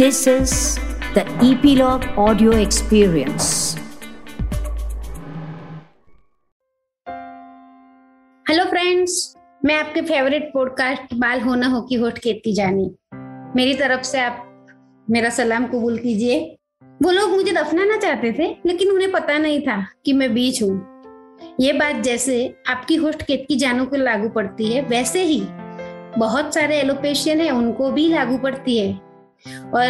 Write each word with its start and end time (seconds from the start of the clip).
This 0.00 0.26
is 0.26 0.52
the 1.14 1.22
Epilogue 1.46 2.04
Audio 2.16 2.52
Experience. 2.58 3.48
Hello 8.46 8.64
friends 8.64 9.36
मैं 9.64 9.74
आपके 9.74 10.02
favourite 10.02 10.50
podcast 10.54 11.14
बाल 11.14 11.40
होना 11.40 11.66
हो 11.66 11.80
की 11.80 11.94
होस्ट 11.94 12.18
कीर्ति 12.18 12.52
जानी। 12.52 12.90
मेरी 13.56 13.74
तरफ़ 13.74 14.02
से 14.02 14.20
आप 14.20 14.46
मेरा 15.10 15.30
सलाम 15.30 15.66
कबूल 15.66 15.98
कीजिए। 15.98 16.38
वो 17.02 17.10
लोग 17.10 17.30
मुझे 17.30 17.52
दफनाना 17.52 17.96
चाहते 17.96 18.32
थे, 18.32 18.48
लेकिन 18.66 18.90
उन्हें 18.90 19.10
पता 19.12 19.38
नहीं 19.38 19.60
था 19.60 19.86
कि 20.04 20.12
मैं 20.12 20.32
बीच 20.34 20.62
हूँ। 20.62 20.72
ये 21.60 21.72
बात 21.72 22.02
जैसे 22.04 22.38
आपकी 22.68 22.96
होस्ट 22.96 23.22
केतकी 23.22 23.56
जानू 23.56 23.84
को 23.84 23.96
लागू 23.96 24.28
पड़ती 24.28 24.72
है, 24.72 24.82
वैसे 24.82 25.24
ही 25.24 25.40
बहुत 26.18 26.54
सारे 26.54 26.80
एलोपेशियन 26.80 27.40
है, 27.40 27.50
उनको 27.50 27.90
भी 27.90 28.08
लागू 28.08 28.38
पड़ती 28.38 28.78
है। 28.78 29.09
और 29.48 29.84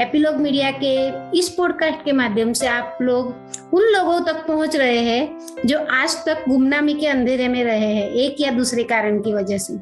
एपिलॉग 0.00 0.34
मीडिया 0.34 0.70
के 0.70 1.12
इस 1.38 1.48
पॉडकास्ट 1.48 2.04
के 2.04 2.12
माध्यम 2.12 2.52
से 2.52 2.66
आप 2.66 2.98
लोग 3.02 3.26
उन 3.72 3.82
लोगों 3.82 4.20
तक 4.20 4.46
पहुँच 4.46 4.76
रहे 4.76 4.98
हैं 4.98 5.38
जो 5.66 5.78
आज 5.78 6.24
तक 6.26 6.44
गुमनामी 6.48 6.94
के 6.94 7.06
अंधेरे 7.06 7.48
में 7.48 7.64
रहे 7.64 7.94
हैं, 7.94 8.10
एक 8.10 8.36
या 8.40 8.50
दूसरे 8.50 8.82
कारण 8.82 9.20
की 9.20 9.34
वजह 9.34 9.58
से। 9.58 9.74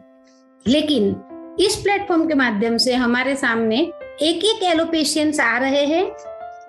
लेकिन 0.71 1.17
इस 1.61 1.77
प्लेटफॉर्म 1.77 2.29
के 2.29 2.35
माध्यम 2.35 2.77
से 2.77 2.95
हमारे 2.95 3.37
सामने 3.37 3.79
एक 4.23 4.45
एक 4.45 4.63
एलोपेशियंस 4.63 5.41
आ 5.41 5.59
रहे 5.59 5.85
हैं 5.87 6.05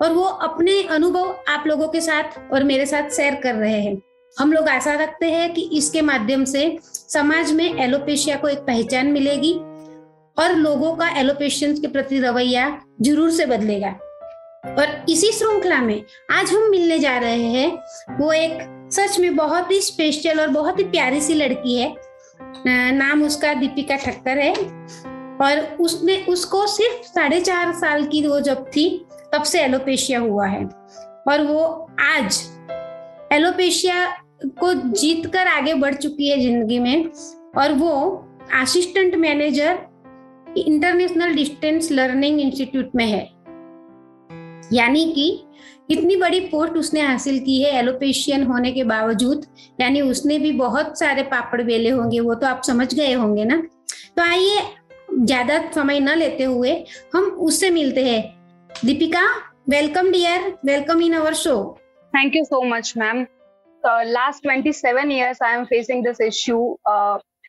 और 0.01 0.13
वो 0.13 0.23
अपने 0.23 0.83
अनुभव 0.83 1.35
आप 1.47 1.63
लोगों 1.67 1.87
के 1.87 2.01
साथ 2.01 2.53
और 2.53 2.63
मेरे 2.63 2.85
साथ 2.85 3.09
शेयर 3.09 3.35
कर 3.35 3.55
रहे 3.55 3.81
हैं। 3.81 4.01
हम 4.39 4.53
लोग 4.53 4.67
आशा 4.67 4.93
रखते 4.93 5.25
हैं 5.25 5.53
कि 5.53 5.69
इसके 5.73 6.01
माध्यम 6.01 6.45
से 6.45 6.77
समाज 6.83 7.51
में 7.51 7.79
एलोपेशिया 7.79 8.35
को 8.35 8.47
एक 8.47 8.57
पहचान 8.57 9.07
मिलेगी 9.07 9.59
और 10.41 10.55
लोगों 10.55 10.95
का 10.95 11.07
एलोपेशियंस 11.19 11.79
के 11.79 11.87
प्रति 11.87 12.19
रवैया 12.19 12.81
ज़रूर 13.01 13.31
से 13.31 13.45
बदलेगा। 13.45 13.89
और 14.79 15.05
इसी 15.09 15.31
श्रृंखला 15.31 15.77
में 15.81 16.01
आज 16.31 16.51
हम 16.51 16.69
मिलने 16.69 16.99
जा 16.99 17.17
रहे 17.17 17.43
हैं, 17.43 17.69
वो 18.19 18.31
एक 18.33 18.87
सच 18.93 19.19
में 19.19 19.35
बहुत 19.35 19.71
ही 19.71 19.81
स्पेशल 19.81 20.39
और 20.39 20.47
बहुत 20.47 20.79
ही 20.79 20.83
प्यारी 20.83 21.21
सी 21.21 21.33
लड़की 21.33 21.77
है। 21.77 21.95
नाम 22.67 23.23
उसका 23.23 23.53
दीपिका 23.53 23.95
ठक्कर 23.95 24.37
है। 24.37 24.53
और 25.41 25.59
उसने, 25.79 26.15
उसको 26.29 26.67
सिर्फ़ 26.67 27.07
साढ़े 27.07 27.39
चार 27.41 27.71
साल 27.73 28.05
की 28.05 28.27
वो 28.27 28.39
जब 28.39 28.65
थी, 28.67 29.05
तब 29.33 29.43
से 29.43 29.61
एलोपेशिया 29.61 30.19
हुआ 30.19 30.47
है। 30.47 30.63
और 31.27 31.41
वो 31.41 31.89
आज 31.99 32.43
एलोपेशिया 33.33 34.05
को 34.45 34.73
जीत 34.73 35.25
कर 35.25 35.47
आगे 35.47 35.73
बढ़ 35.73 35.93
चुकी 35.93 36.29
है 36.29 36.39
ज़िंदगी 36.39 36.79
में। 36.79 37.05
और 37.57 37.73
वो 37.73 37.93
assistant 38.61 39.15
manager 39.15 39.79
international 40.57 41.33
distance 41.35 41.91
learning 41.91 42.41
institute 42.41 42.91
में 42.95 43.05
है। 43.05 43.23
यानी 44.73 45.05
कि 45.13 45.27
इतनी 45.89 46.15
बड़ी 46.15 46.39
पोस्ट 46.41 46.73
उसने 46.73 47.01
हासिल 47.01 47.39
की 47.39 47.61
है 47.61 47.71
एलोपेशियन 47.79 48.43
होने 48.43 48.71
के 48.71 48.83
बावजूद। 48.85 49.45
यानी 49.81 50.01
उसने 50.01 50.37
भी 50.39 50.51
बहुत 50.53 50.99
सारे 50.99 51.23
पापड़ 51.25 51.61
बेले 51.61 51.89
होंगे, 51.89 52.19
वो 52.19 52.33
तो 52.35 52.47
आप 52.47 52.61
समझ 52.63 52.93
गए 52.93 53.13
होंगे 53.13 53.45
ना। 53.45 53.61
तो 54.17 54.23
आइए, 54.23 54.59
ज़्यादा 55.15 55.59
समय 55.71 55.99
न 55.99 56.15
लेते 56.17 56.43
हुए 56.43 56.73
हम 57.13 57.23
उससे 57.23 57.69
मिलते 57.69 58.03
हैं। 58.05 58.21
Deepika 58.85 59.25
welcome 59.69 60.11
dear 60.11 60.47
welcome 60.65 61.01
in 61.01 61.13
our 61.13 61.33
show 61.35 61.55
thank 62.13 62.35
you 62.35 62.43
so 62.45 62.61
much 62.65 62.93
ma'am 62.97 63.25
last 63.83 64.43
twenty 64.43 64.71
seven 64.73 65.11
years 65.11 65.41
I 65.43 65.55
am 65.55 65.63
facing 65.65 66.03
this 66.05 66.21
issue 66.21 66.57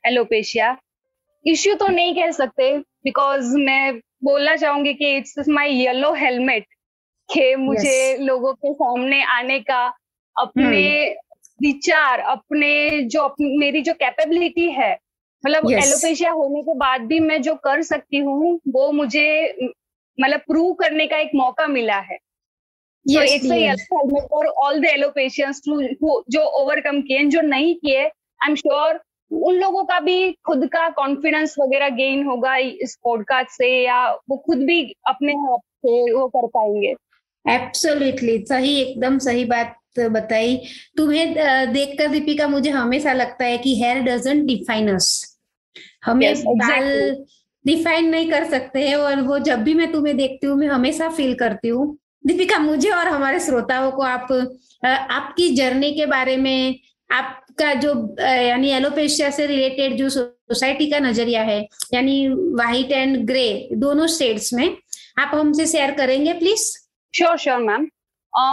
alopecia 0.05 0.77
issue 1.45 1.75
तो 1.75 1.87
नहीं 1.89 2.15
कह 2.15 2.31
सकते 2.31 2.73
बिकॉज़ 3.05 3.57
मैं 3.57 3.99
बोलना 4.25 4.57
चाहूँगी 4.57 4.95
कि 4.95 5.17
इट्स 5.17 5.49
माई 5.49 5.71
येलो 5.71 6.13
हेलमेट 6.15 6.65
के 7.29 7.57
मुझे 7.57 8.15
yes. 8.15 8.27
लोगों 8.27 8.55
के 8.55 8.73
सामने 8.73 9.23
आने 9.23 9.61
का 9.61 9.85
अपने 10.41 11.07
hmm. 11.09 11.17
विचार 11.63 12.19
अपने 12.19 13.01
जो 13.03 13.21
अपने, 13.21 13.59
मेरी 13.59 13.81
जो 13.81 13.93
कैपेबिलिटी 13.93 14.71
है 14.71 14.99
मतलब 15.47 15.63
yes. 15.63 15.85
एलोपेशिया 15.85 16.31
होने 16.31 16.63
के 16.63 16.75
बाद 16.75 17.01
भी 17.01 17.21
मैं 17.21 17.43
जो 17.43 17.55
कर 17.55 17.83
सकती 17.83 18.19
हूँ 18.19 18.61
वो 18.69 18.93
मुझे 18.93 19.55
मतलब 20.21 20.41
प्रूव 20.41 20.73
करने 20.73 21.07
का 21.07 21.17
एक 21.17 21.31
मौका 21.35 21.67
मिला 21.67 21.99
है 22.01 22.19
फॉर 23.85 24.47
ऑल 24.47 24.81
द 24.81 24.85
एलोपेशियंस 24.85 25.63
जो 26.31 26.41
ओवरकम 26.41 27.01
किए 27.01 27.25
जो 27.25 27.41
नहीं 27.41 27.75
किए 27.75 28.05
आई 28.05 28.49
एम 28.49 28.55
श्योर 28.55 29.01
उन 29.33 29.55
लोगों 29.55 29.85
का 29.85 30.01
भी 30.01 30.33
खुद 30.33 30.67
का 30.67 30.89
कॉन्फिडेंस 30.89 31.55
वगैरह 31.59 31.89
गेन 31.89 32.25
होगा 32.25 32.57
इस 32.57 32.99
पॉडकास्ट 33.05 33.51
से 33.51 33.85
या 33.85 34.11
वो 34.13 34.37
खुद 34.37 34.59
भी 34.59 34.95
अपने 35.07 35.33
आप 35.33 35.61
से 35.87 36.13
वो 36.13 36.29
कर 36.29 36.47
पाएँगे? 36.47 36.95
एब्सोल्युटली 37.51 38.39
सही 38.39 38.81
एकदम 38.81 39.19
सही 39.19 39.45
बात 39.45 39.77
बताई। 39.99 40.57
तुम्हें 40.97 41.35
देखकर 41.73 42.09
दीपिका 42.09 42.49
मुझे 42.49 42.71
हमेशा 42.71 43.13
लगता 43.13 43.45
है 43.45 43.59
कि 43.59 43.75
हेयर 43.83 44.03
डजंट 44.03 44.45
डिफाइन 44.45 44.95
अस 44.95 45.39
हमें 46.05 46.35
yes, 46.35 46.45
बाल 46.47 47.25
डिफाइन 47.67 48.09
नहीं 48.09 48.31
कर 48.31 48.45
सकते 48.45 48.89
हैं 48.89 48.97
और 48.97 49.21
वो 49.21 49.39
जब 49.39 49.59
भी 49.59 49.75
मैं 49.75 49.93
तुम्हें 49.93 50.17
देखती 50.17 50.47
हूँ 50.47 50.57
मैं 50.57 50.69
हमेशा 50.69 51.09
फील 51.09 51.35
करती 51.35 51.69
हूँ। 51.69 51.99
दीपिका 52.27 52.59
मुझे 52.59 52.91
और 52.91 53.09
हमारे 53.09 53.41
श्रोताओं 53.41 53.91
को 53.91 54.03
आप 54.03 54.33
आपकी 54.87 55.49
जर्नी 55.55 55.93
के 55.93 56.07
बारे 56.07 56.37
में 56.37 56.79
आपका 57.53 57.73
जो 57.75 57.93
यानी 58.21 58.71
एलोपेशिया 58.71 59.31
से 59.31 59.47
रिलेटेड 59.47 59.97
जो 59.97 60.09
सोसाइटी 60.09 60.91
का 60.91 60.99
नज़रिया 61.01 61.43
है 61.43 61.61
यानी 61.95 62.29
व्हाइट 62.29 62.93
एंड 62.93 63.17
ग्रे 63.27 63.69
दोनों 63.75 64.07
शेड्स 64.09 64.53
में 64.55 64.77
आप 65.19 65.35
हमसे 65.35 65.67
शेयर 65.67 65.91
करेंगे 65.97 66.33
प्लीज़ 66.35 66.65
श्योर 67.15 67.37
श्योर 67.39 67.59
मैम 67.61 67.87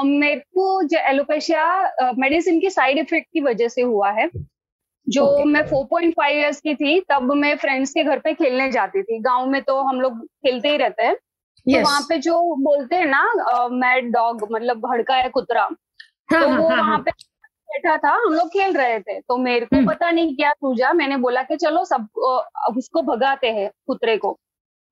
मेरे 0.06 0.40
को 0.56 0.84
जो 0.84 1.00
एलोपेशिया 1.10 2.14
मेडिसिन 2.18 2.60
की 2.60 2.70
साइड 2.70 2.98
इफ़ेक्ट 2.98 3.28
की 3.34 3.42
वजह 3.42 3.68
से 3.68 3.82
हुआ 3.84 4.12
है 4.12 4.30
जो 5.08 5.24
okay. 5.26 5.46
मैं 5.46 5.62
4.5 5.64 6.26
इयर्स 6.26 6.60
की 6.62 6.74
थी 6.76 7.00
तब 7.10 7.32
मैं 7.36 7.56
फ्रेंड्स 7.58 7.92
के 7.92 8.04
घर 8.04 8.20
पे 8.20 8.34
खेलने 8.34 8.70
जाती 8.72 9.02
थी 9.04 9.20
गाँव 9.22 9.46
में 9.50 9.62
तो 9.64 9.82
हम 9.84 10.02
लोग 10.02 10.20
खेलते 10.26 10.70
ही 10.70 10.78
रहते 10.78 11.04
हैं 11.04 11.16
तो 11.16 11.72
yes. 11.72 11.78
तो 11.78 11.84
वहाँ 11.84 12.02
पे 12.10 12.18
जो 12.20 12.42
बोलते 12.64 12.96
हैं 12.96 13.06
ना 13.06 13.68
मैड 13.74 14.12
डॉग 14.12 14.48
मतलब 14.52 14.80
भड़का 14.82 15.16
है 15.16 15.30
कुतरा 15.30 15.62
हाँ, 15.62 15.72
तो 16.32 16.48
हाँ, 16.48 16.58
वो 16.58 16.68
हाँ, 16.68 16.78
वहाँ 16.78 16.90
हाँ. 16.90 17.00
पे 17.00 17.12
बैठा 17.70 17.96
था 17.98 18.12
हम 18.16 18.34
लोग 18.34 18.48
खेल 18.50 18.74
रहे 18.74 19.00
थे 19.00 19.20
तो 19.20 19.38
मेरे 19.38 19.66
को 19.66 19.76
हम्म। 19.76 19.88
पता 19.88 20.12
नहीं 20.12 20.36
क्या 20.36 20.52
सूझा 20.52 20.92
मैंने 20.94 21.18
बोला 21.18 21.44
कि 21.44 21.56
चलो 21.56 21.84
सब 21.86 22.08
उसको 22.78 23.02
भगाते 23.04 23.48
हैं 23.48 23.70
कुतरे 23.88 24.18
को 24.18 24.38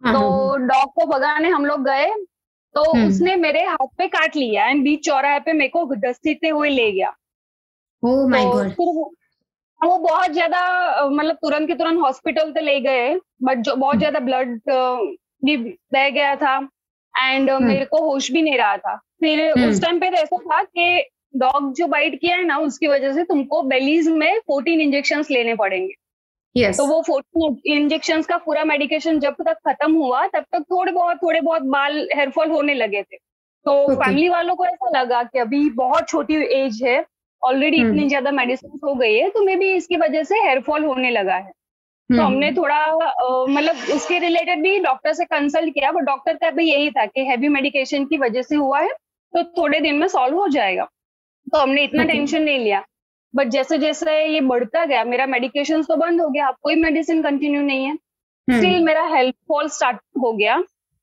हाँ, 0.03 0.13
तो 0.13 0.55
डॉग 0.57 0.69
हाँ, 0.69 0.79
हाँ। 0.79 0.87
को 0.87 1.05
भगाने 1.07 1.49
हम 1.49 1.65
लोग 1.65 1.85
गए 1.85 2.07
तो 2.75 2.91
हम्म। 2.91 3.07
उसने 3.07 3.35
मेरे 3.35 3.63
हाथ 3.63 3.87
पे 3.97 4.07
काट 4.07 4.35
लिया 4.35 4.65
एंड 4.65 4.83
बीच 4.83 5.05
चौराहे 5.05 5.39
पे 5.39 5.53
मेरे 5.53 5.69
को 5.69 5.85
घसीटते 5.85 6.49
हुए 6.49 6.69
ले 6.69 6.91
गया 6.91 7.13
oh 8.03 8.15
तो 8.33 8.63
फिर 8.63 8.93
वो, 8.95 9.11
वो 9.81 9.97
बहुत 9.97 10.31
ज़्यादा 10.31 10.59
मतलब 11.09 11.35
तुरंत 11.35 11.67
के 11.67 11.75
तुरंत 11.75 11.99
हॉस्पिटल 11.99 12.51
तो 12.51 12.61
ले 12.61 12.79
गए 12.81 13.13
बट 13.43 13.57
जो 13.57 13.75
बहुत 13.75 13.93
हम्म। 13.93 13.99
ज़्यादा 13.99 14.19
ब्लड 14.19 14.59
भी 15.45 15.57
बह 15.93 16.09
गया 16.09 16.35
था 16.35 16.57
एंड 17.13 17.51
मेरे 17.51 17.85
को 17.85 18.01
होश 18.01 18.31
भी 18.31 18.41
नहीं 18.41 18.57
रहा 18.57 18.77
था 18.77 18.95
फिर 19.19 19.69
उस 19.69 19.81
टाइम 19.81 19.99
पे 19.99 20.09
तो 20.09 20.17
ऐसा 20.17 20.37
था 20.37 20.63
कि 20.63 21.09
डॉग 21.37 21.73
जो 21.73 21.87
बाइट 21.87 22.19
किया 22.21 22.35
है 22.35 22.45
ना 22.45 22.57
उसकी 22.59 22.87
वजह 22.87 23.13
से 23.13 23.23
तुमको 23.23 23.61
बेलीज 23.67 24.07
में 24.09 24.39
फोर्टीन 24.47 24.81
इंजेक्शन 24.81 25.23
लेने 25.31 25.55
पड़ेंगे 25.55 25.93
yes. 26.55 26.77
तो 26.77 26.85
वो 26.85 27.01
फोर्टीन 27.01 27.77
इंजेक्शन 27.77 28.21
का 28.21 28.37
पूरा 28.37 28.63
मेडिकेशन 28.63 29.19
जब 29.19 29.35
तक 29.41 29.57
खत्म 29.67 29.93
हुआ 29.93 30.25
तब 30.27 30.45
तक 30.51 30.63
थोड़े 30.71 30.91
बहुत 30.91 31.17
थोड़े 31.23 31.41
बहुत 31.41 31.61
बाल 31.75 32.07
हेयरफॉल 32.15 32.51
होने 32.51 32.73
लगे 32.73 33.01
थे 33.03 33.17
तो 33.65 33.71
okay. 33.73 33.95
फैमिली 33.95 34.29
वालों 34.29 34.55
को 34.55 34.65
ऐसा 34.65 34.99
लगा 34.99 35.23
कि 35.23 35.39
अभी 35.39 35.69
बहुत 35.75 36.07
छोटी 36.09 36.35
एज 36.55 36.81
है 36.83 37.03
ऑलरेडी 37.41 37.77
hmm. 37.77 37.87
इतनी 37.87 38.07
ज़्यादा 38.07 38.31
मेडिसिन 38.31 38.79
हो 38.83 38.93
गई 38.95 39.15
है 39.15 39.29
तो 39.29 39.43
मे 39.43 39.55
बी 39.55 39.71
इसकी 39.73 39.97
वजह 39.97 40.23
से 40.23 40.35
हेयरफॉल 40.37 40.85
होने 40.85 41.09
लगा 41.09 41.35
है 41.35 41.51
तो 41.51 42.15
hmm. 42.15 42.25
हमने 42.25 42.51
थोड़ा 42.51 42.77
मतलब 43.49 43.95
उसके 43.95 44.19
रिलेटेड 44.19 44.61
भी 44.61 44.79
डॉक्टर 44.79 45.13
से 45.13 45.25
कंसल्ट 45.25 45.73
किया 45.73 45.91
बट 45.91 46.03
डॉक्टर 46.03 46.33
का 46.33 46.51
भी 46.51 46.69
यही 46.71 46.91
था 46.91 47.05
कि 47.05 47.25
हैवी 47.25 47.47
मेडिकेशन 47.49 48.05
की 48.05 48.17
वजह 48.17 48.41
से 48.41 48.55
हुआ 48.55 48.79
है 48.79 48.93
तो 49.33 49.43
थोड़े 49.57 49.79
दिन 49.79 49.95
में 49.95 50.07
सॉल्व 50.07 50.37
हो 50.37 50.47
जाएगा 50.47 50.87
तो 51.47 51.57
हमने 51.57 51.83
इतना 51.83 52.03
टेंशन 52.03 52.41
नहीं 52.41 52.59
लिया। 52.59 52.83
बट 53.33 53.47
जैसे 53.47 53.77
जैसे 53.77 54.23
ये 54.25 54.41
बढ़ता 54.41 54.85
गया 54.85 55.03
मेरा 55.03 55.25
मेडिकेशन 55.25 55.83
तो 55.83 55.95
बंद 55.95 56.21
हो 56.21 56.29
गया 56.29 56.47
अब 56.47 56.55
कोई 56.63 56.75
मेडिसिन 56.75 57.21
कंटिन्यू 57.23 57.61
नहीं 57.61 57.85
है। 57.85 57.95
स्टिल 58.47 58.73
हम्म। 58.73 58.85
मेरा 58.85 59.03
हेल्थ 59.07 59.35
फॉल 59.47 59.67
स्टार्ट 59.67 59.97
हो 60.21 60.31
गया। 60.33 60.57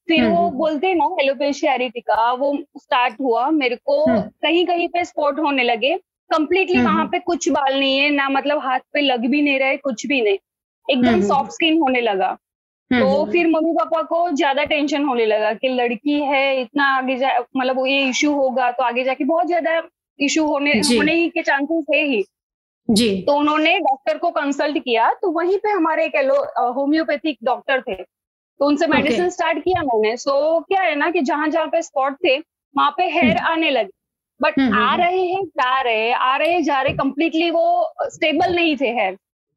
फिर 0.08 0.24
वो 0.24 0.46
हम्म। 0.46 0.56
बोलते 0.58 0.86
हैं 0.86 0.94
ना 0.94 1.72
एरिटिका 1.72 2.32
वो 2.32 2.56
स्टार्ट 2.78 3.20
हुआ। 3.20 3.48
मेरे 3.50 3.76
को 3.76 4.04
हम्म। 4.04 4.20
कहीं 4.20 4.66
कहीं 4.66 4.88
पे 4.88 5.04
स्पॉट 5.04 5.38
होने 5.38 5.62
लगे। 5.62 5.96
कंप्लीटली 6.30 6.82
वहाँ 6.82 7.06
पे 7.06 7.18
कुछ 7.18 7.48
बाल 7.48 7.78
नहीं 7.78 7.98
है 7.98 8.10
ना 8.10 8.28
मतलब 8.28 8.58
हाथ 8.58 8.80
पे 8.92 9.00
लग 9.00 9.26
भी 9.26 9.42
नहीं 9.42 9.58
रहे 9.58 9.76
कुछ 9.76 10.06
भी 10.06 10.20
नहीं। 10.20 10.38
एकदम 10.88 11.20
सॉफ्ट 11.22 11.52
स्किन 11.52 11.80
होने 11.80 12.00
लगा। 12.00 12.36
तो 12.90 13.24
फिर 13.24 13.46
मम्मी 13.46 13.72
पापा 13.72 14.02
को 14.02 14.30
ज़्यादा 14.30 14.64
टेंशन 14.64 15.04
होने 15.04 15.26
लगा 15.26 15.52
कि 15.54 15.68
लड़की 15.68 16.20
है 16.22 16.60
इतना 16.60 16.84
आगे 16.96 17.16
जा 17.16 17.30
मतलब 17.56 17.86
ये 17.86 18.00
इश्यू 18.08 18.32
होगा 18.32 18.70
तो 18.70 18.82
आगे 18.84 19.04
जाके 19.04 19.24
बहुत 19.24 19.46
ज़्यादा 19.46 19.80
इशू 20.18 20.44
होने 20.46 20.72
होने 20.72 21.14
ही 21.14 21.28
के 21.28 21.42
चांसेस 21.42 21.84
है 21.94 22.02
ही। 22.06 22.22
जी। 22.88 23.10
तो 23.22 23.32
उन्होंने 23.32 23.78
डॉक्टर 23.80 24.18
को 24.18 24.30
कंसल्ट 24.30 24.78
किया 24.78 25.12
तो 25.12 25.30
वहीं 25.32 25.58
पे 25.58 25.70
हमारे 25.70 26.04
एक 26.06 26.16
होम्योपैथिक 26.76 27.38
डॉक्टर 27.44 27.80
थे। 27.80 27.94
तो 27.94 28.66
उनसे 28.66 28.86
मेडिसिन 28.86 29.28
स्टार्ट 29.30 29.58
किया 29.58 29.82
मैंने। 29.82 30.16
सो 30.16 30.60
क्या 30.60 30.82
है 30.82 30.94
ना 30.94 31.10
कि 31.10 31.20
जहाँ 31.22 31.48
जहाँ 31.48 31.66
पे 31.66 31.82
स्पॉट 31.82 32.16
थे 32.24 32.38
वहाँ 32.38 32.90
पे 32.90 33.04
हेयर 33.10 33.36
हम्म। 33.36 33.52
आने 33.52 33.70
लगे। 33.70 33.90
बट 34.40 34.58
हम्म, 34.58 34.74
आ 34.74 34.90
हम्म। 34.90 35.02
रहे 35.02 35.24
हैं 35.24 35.44
जा 35.44 35.80
रहे 35.80 36.12
आ 36.12 36.36
रहे 36.36 36.60
जा 36.62 36.80
रहे 36.82 36.92
कंप्लीटली 36.94 37.50
वो 37.50 37.94
स्टेबल 38.04 38.54
नहीं 38.54 38.76
थे 38.76 38.90
हेयर 38.90 39.16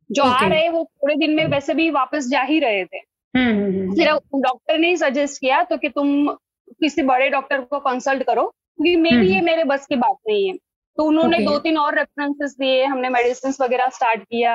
जो 0.10 0.24
आ 0.24 0.48
रहे 0.48 0.70
वो 0.70 0.84
थोड़े 0.84 1.16
दिन 1.16 1.36
में 1.36 1.46
वैसे 1.46 1.74
भी 1.74 1.90
वापस 1.92 2.28
जा 2.28 2.42
ही 2.42 2.60
रहे 2.60 2.84
थे। 2.86 3.00
फिर 3.34 4.12
डॉक्टर 4.36 4.78
ने 4.78 4.96
सजेस्ट 4.98 5.42
किया 5.42 5.64
तो 5.64 5.78
कि 5.78 5.90
तुम 5.90 6.28
किसी 6.28 7.04
बड़े 7.04 7.30
डॉक्टर 7.30 7.62
को 7.62 7.80
कंसल्ट 7.80 8.24
करो। 8.24 8.54
क्योंकि 8.80 8.96
मे 8.96 9.10
भी 9.10 9.16
हम्म। 9.16 9.28
ये 9.28 9.42
मेरे 9.42 9.64
बस 9.66 9.86
की 9.86 9.96
बात 9.98 10.16
नहीं 10.28 10.48
है 10.48 10.56
तो 10.98 11.04
उन्होंने 11.04 11.38
Okay. 11.38 11.48
दो 11.48 11.58
तीन 11.60 11.78
और 11.78 11.96
रेफरेंसेस 11.96 12.56
दिए 12.60 12.84
हमने 12.86 13.10
मेडिसिन 13.10 13.54
वगैरह 13.62 13.90
स्टार्ट 13.96 14.24
किया 14.24 14.54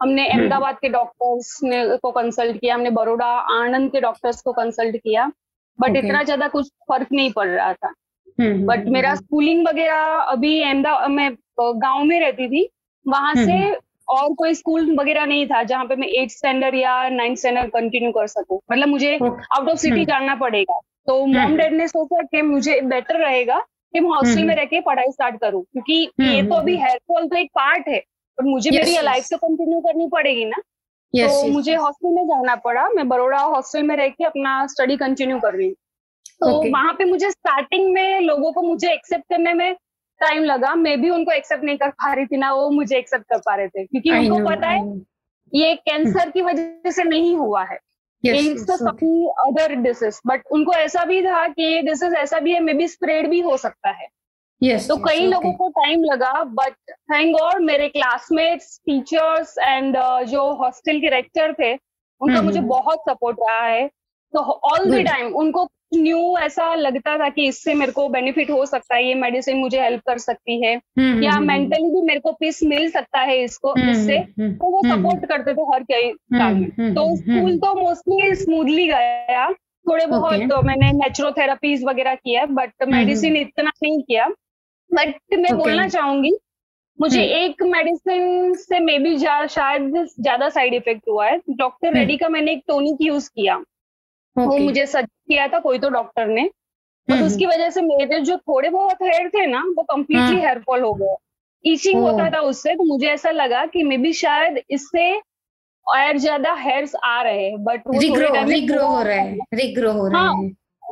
हमने 0.00 0.22
हम्म। 0.22 0.38
अहमदाबाद 0.38 0.76
के 0.80 0.88
डॉक्टर्स 0.88 1.58
ने 1.62 1.84
को 1.96 2.10
कंसल्ट 2.12 2.56
किया 2.60 2.74
हमने 2.74 2.90
बड़ोड़ा 2.92 3.26
आनंद 3.54 3.90
के 3.92 4.00
डॉक्टर्स 4.00 4.40
को 4.42 4.52
कंसल्ट 4.52 4.96
किया 4.96 5.26
बट 5.78 5.88
Okay. 5.88 6.04
इतना 6.04 6.22
ज़्यादा 6.22 6.48
कुछ 6.48 6.68
फ़र्क 6.88 7.08
नहीं 7.12 7.32
पड़ 7.32 7.48
रहा 7.48 7.72
था 7.74 7.92
हम्म, 8.38 8.66
बट 8.66 8.78
हम्म, 8.78 8.92
मेरा 8.92 9.10
हम्म। 9.10 9.20
स्कूलिंग 9.20 9.66
वगैरह 9.68 10.04
अभी 10.32 10.60
अहमदाबाद 10.62 11.10
मैं 11.10 11.30
गाँव 11.60 12.04
में 12.04 12.18
रहती 12.20 12.48
थी 12.48 12.68
वहाँ 13.06 13.32
हम्म, 13.34 13.44
से 13.46 13.80
और 14.08 14.32
कोई 14.34 14.54
स्कूल 14.54 14.94
वगैरह 14.98 15.26
नहीं 15.26 15.46
था 15.46 15.62
जहाँ 15.62 15.84
पे 15.84 15.96
मैं 15.96 16.08
एट 16.20 16.30
स्टैंडर्ड 16.30 16.74
या 16.74 17.08
नाइन्थ 17.08 17.38
स्टैंडर्ड 17.38 17.70
कंटिन्यू 17.70 18.10
कर 18.12 18.26
सकूँ 18.26 18.60
मतलब 18.72 18.88
मुझे 18.88 19.14
आउट 19.16 19.68
ऑफ़ 19.68 19.78
सिटी 19.78 19.92
हम्म। 19.92 20.04
जाना 20.04 20.34
पड़ेगा 20.34 20.80
तो 21.06 21.24
मॉम 21.26 21.36
हम्म। 21.36 21.56
डैड 21.56 21.72
ने 21.72 21.88
सोचा 21.88 22.22
कि 22.22 22.42
मुझे 22.42 22.80
बेटर 22.80 23.18
रहेगा 23.18 23.58
कि 23.58 24.00
मैं 24.00 24.10
हॉस्टल 24.10 24.38
हम्म। 24.38 24.46
में 24.48 24.54
रह 24.56 24.64
के 24.64 24.80
पढ़ाई 24.80 25.10
स्टार्ट 25.10 25.40
करूँ 25.40 25.62
क्योंकि 25.62 26.02
हम्म, 26.20 26.30
ये 26.30 26.42
तो 26.42 26.48
हम्म, 26.48 26.60
अभी 26.60 26.74
हम्म। 26.74 26.84
हेयरफॉल 26.84 27.28
तो 27.28 27.36
एक 27.36 27.50
पार्ट 27.54 27.88
है 27.88 27.98
पर 28.38 28.44
मुझे 28.44 28.70
मेरी 28.70 29.00
लाइफ 29.02 29.28
तो 29.30 29.36
कंटिन्यू 29.36 29.80
करनी 29.80 30.08
पड़ेगी 30.08 30.44
ना 30.44 30.62
Yes, 31.14 31.28
तो 31.28 31.42
yes, 31.42 31.52
मुझे. 31.52 31.74
हॉस्टल 31.74 32.08
में 32.08 32.26
जाना 32.26 32.54
पड़ा 32.56 32.88
मैं 32.88 33.08
बड़ोड़ा 33.08 33.38
हॉस्टल 33.38 33.82
में 33.82 33.96
रह 33.96 34.08
के 34.08 34.24
अपना 34.24 34.66
स्टडी 34.66 34.96
कंटिन्यू 34.96 35.38
कर 35.38 35.54
रही 35.54 35.66
हूँ 35.66 35.74
तो. 35.74 36.70
वहाँ 36.70 36.92
पे 36.92 37.04
मुझे 37.04 37.30
स्टार्टिंग 37.30 37.92
में 37.92 38.20
लोगों 38.20 38.52
को 38.52 38.62
मुझे 38.62 38.92
एक्सेप्ट 38.92 39.24
करने 39.28 39.52
में 39.54 39.74
टाइम 40.20 40.44
लगा। 40.44 40.74
मैं 40.74 41.00
भी 41.00 41.10
उनको 41.10 41.32
एक्सेप्ट 41.32 41.64
नहीं 41.64 41.76
कर 41.76 41.90
पा 41.90 42.12
रही 42.14 42.26
थी 42.26 42.36
ना 42.36 42.52
वो 42.52 42.70
मुझे 42.70 42.96
एक्सेप्ट 42.96 43.24
कर 43.24 43.38
पा 43.38 43.54
रहे 43.54 43.68
थे। 43.68 43.84
क्योंकि 43.84 44.10
I 44.10 44.18
उनको 44.18 44.36
know, 44.36 44.50
पता 44.50 44.68
है 44.68 45.02
ये 45.54 45.74
कैंसर 45.74 46.30
की 46.30 46.42
वजह 46.42 46.90
से 46.90 47.04
नहीं 47.04 47.36
हुआ 47.36 47.64
है। 47.64 47.78
अदर 48.26 49.74
डिसीज 49.74 50.20
बट 50.26 50.42
उनको 50.50 50.72
ऐसा 50.72 51.04
भी 51.04 51.22
था 51.22 51.48
कि 51.48 51.62
ये 51.62 51.82
डिसीज 51.82 52.14
ऐसा 52.14 52.38
भी 52.38 52.52
है 52.52 52.60
मे 52.60 52.74
बी 52.74 52.88
स्प्रेड 52.88 53.28
भी 53.28 53.40
हो 53.40 53.56
सकता 53.56 53.90
है। 53.90 54.06
Yes, 54.62 54.88
तो 54.88 54.94
yes, 54.94 55.08
कई 55.08 55.18
okay. 55.18 55.30
लोगों 55.30 55.52
को 55.52 55.68
टाइम 55.68 56.04
लगा 56.04 56.32
बट 56.44 56.74
थैंक 56.90 57.36
गॉड 57.36 57.62
मेरे 57.62 57.88
क्लासमेट्स 57.88 58.78
टीचर्स 58.86 59.58
एंड 59.58 59.96
जो 60.28 60.52
हॉस्टल 60.52 61.00
के 61.00 61.08
रेक्टर 61.08 61.52
थे 61.52 61.72
उनका 62.20 62.34
हम्म, 62.34 62.46
मुझे 62.46 62.58
हम्म। 62.58 62.68
बहुत 62.68 63.02
सपोर्ट 63.08 63.38
रहा 63.40 63.66
है। 63.66 63.86
तो 64.32 64.40
ऑल 64.40 64.90
द 64.90 65.06
टाइम 65.06 65.32
उनको 65.34 65.64
न्यू 65.94 66.36
ऐसा 66.38 66.74
लगता 66.74 67.16
था 67.18 67.28
कि 67.28 67.46
इससे 67.48 67.74
मेरे 67.74 67.92
को 67.92 68.08
बेनिफिट 68.08 68.50
हो 68.50 68.66
सकता 68.66 68.94
है 68.94 69.06
ये 69.06 69.14
मेडिसिन 69.14 69.56
मुझे 69.56 69.80
हेल्प 69.80 70.02
कर 70.06 70.18
सकती 70.18 70.64
है। 70.64 70.74
हम्म, 70.76 71.22
या 71.22 71.32
हम्म, 71.32 71.46
मेंटली 71.46 71.90
भी 71.90 72.02
मेरे 72.02 72.20
को 72.20 72.32
पीस 72.32 72.62
मिल 72.62 72.90
सकता 72.90 73.20
है 73.20 73.42
इसको 73.42 73.72
हम्म, 73.72 73.90
इससे। 73.90 74.16
हम्म, 74.16 74.52
तो 74.52 74.70
वो 74.70 74.80
हम्म, 74.84 75.02
सपोर्ट 75.02 75.26
करते 75.26 75.54
थे 75.54 75.62
हर 75.74 75.82
कई 75.82 76.10
काम 76.12 76.56
में। 76.56 76.68
हम्म, 76.68 76.94
तो 76.94 77.04
हम्म, 77.04 77.16
स्कूल 77.16 77.34
हम्म। 77.34 77.58
तो 77.58 77.74
मोस्टली 77.74 78.34
स्मूथली 78.34 78.86
गया। 78.86 79.50
थोड़े 79.86 80.06
बहुत 80.06 80.32
Okay. 80.32 80.48
तो 80.50 80.60
मैंने 80.62 80.90
नेचुरोथेरापीज 80.92 81.84
वगैरह 81.84 82.14
किया 82.14 82.44
बट 82.46 82.84
मेडिसिन 82.88 83.36
इतना 83.36 83.70
नहीं 83.82 84.02
किया। 84.02 84.26
बट 84.90 85.14
मैं 85.32 85.48
Okay. 85.48 85.58
बोलना 85.58 85.88
चाहूँगी 85.88 86.32
मुझे 86.98 87.22
हम्म। 87.22 87.44
एक 87.44 87.62
मेडिसिन 87.62 88.54
से 88.54 88.78
मे 88.80 88.98
बी 88.98 89.16
जा, 89.16 89.46
शायद 89.46 90.06
ज़्यादा 90.20 90.48
साइड 90.48 90.74
इफ़ेक्ट 90.74 91.08
हुआ 91.08 91.26
है। 91.26 91.40
डॉक्टर 91.50 91.92
रेडी 91.94 92.16
का 92.16 92.28
मैंने 92.28 92.52
एक 92.52 92.62
टोनिक 92.68 92.98
यूज़ 93.00 93.28
किया। 93.30 93.62
वो 94.36 94.58
मुझे 94.58 94.86
सजेस्ट 94.86 95.10
किया 95.28 95.46
था 95.48 95.58
कोई 95.60 95.78
तो 95.78 95.88
डॉक्टर 95.90 96.26
ने। 96.26 96.42
बट 97.08 97.14
हम्म, 97.14 97.26
उसकी 97.26 97.46
वजह 97.46 97.70
से 97.70 97.82
मेरे 97.82 98.20
जो 98.20 98.36
थोड़े 98.38 98.68
बहुत 98.70 99.02
हेयर 99.02 99.28
थे 99.28 99.46
ना 99.46 99.62
वो 99.76 99.82
कम्प्लीटली 99.82 100.24
हाँ। 100.24 100.40
हेयर 100.40 100.58
फॉल 100.66 100.82
हो 100.82 100.92
गए। 100.94 101.16
ईचिंग 101.64 102.00
होता 102.02 102.28
था 102.30 102.40
उससे 102.42 102.74
तो 102.74 102.84
मुझे 102.84 103.06
ऐसा 103.08 103.30
लगा 103.30 103.64
कि 103.66 103.82
मे 103.82 103.96
बी 103.98 104.12
शायद 104.12 104.60
इससे 104.70 105.12
और 105.86 106.16
ज़्यादा 106.16 106.52
हेयर्स 106.54 106.94
आ 107.04 107.20
रहे 107.22 107.44
हैं 107.44 107.62
बट 107.64 107.82
रिग्रो 107.94 108.44
रिग्रो 108.46 108.86
हो 108.86 109.02
रहा 109.02 109.16
है 109.16 109.36
रिग्रो 109.54 109.92
हो 109.92 110.06
रहा 110.08 110.20
हाँ, 110.20 110.34
है 110.34 110.48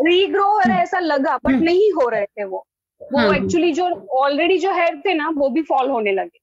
रीग्रो 0.06 0.44
हो 0.44 0.58
रहा 0.58 0.76
है 0.76 0.82
ऐसा 0.82 0.98
लगा 0.98 1.36
बट 1.36 1.52
हम्म। 1.52 1.64
नहीं 1.64 1.90
हो 1.92 2.08
रहे 2.08 2.24
थे 2.26 2.44
वो। 2.44 2.64
वो 3.00 3.18
हाँ, 3.18 3.26
हाँ। 3.28 3.36
एक्चुअली 3.36 3.72
जो 3.72 3.84
ऑलरेडी 4.18 4.58
जो 4.58 4.72
हेयर 4.72 5.00
थे 5.06 5.14
ना 5.14 5.28
वो 5.36 5.48
भी 5.48 5.62
फॉल 5.62 5.88
होने 5.90 6.12
लगे। 6.12 6.38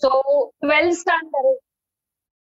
सो 0.00 0.46
ट्वेल्थ 0.62 0.98
स्टैंडर्ड 0.98 1.56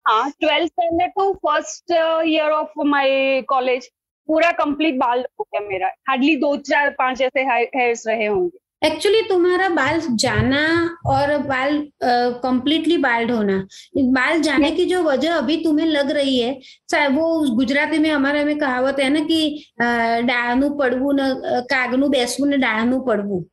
हाँ 0.07 0.29
twelfth 0.31 0.67
standard 0.67 1.11
to 1.11 1.31
first 1.45 1.91
year 2.27 2.51
of 2.51 2.83
my 2.85 3.41
college 3.41 3.87
पूरा 4.29 4.51
कंप्लीट 4.51 4.95
बाल 4.97 5.19
हो 5.19 5.43
गया 5.43 5.67
मेरा। 5.67 5.87
हार्डली 6.09 6.35
दो, 6.35 6.55
चार, 6.57 6.89
पाँच 6.89 7.21
ऐसे 7.21 7.41
हेयर्स 7.41 8.07
रहे 8.07 8.25
होंगे। 8.25 8.87
एक्चुअली 8.87 9.21
तुम्हारा 9.21 9.67
बाल 9.69 9.99
जाना 10.23 10.61
और 11.07 11.37
बाल 11.37 11.77
uh, 11.77 12.41
कम्प्लीटली 12.43 12.97
बाल्ड 12.97 13.31
होना, 13.31 13.57
बाल 13.97 14.41
जाने 14.41 14.71
की 14.71 14.85
जो 14.85 15.01
वजह 15.03 15.35
अभी 15.35 15.57
तुम्हें 15.63 15.85
लग 15.85 16.11
रही 16.11 16.39
है 16.39 16.59
चाहे 16.89 17.07
वो 17.07 17.55
गुजराती 17.55 17.97
में, 17.97 18.09
हमारे 18.09 18.43
में 18.43 18.57
कहावत 18.59 18.99
है 18.99 19.09
ना 19.09 19.19
कि 19.19 19.65
uh, 19.81 20.27
डाणू 20.27 20.69
पड़वू 20.79 21.11
न, 21.11 21.29
कागनू 21.69 22.09
बेसवू 22.09 22.45
न 22.45 22.59
डाणू 22.61 22.99
पड़वू। 23.01 23.43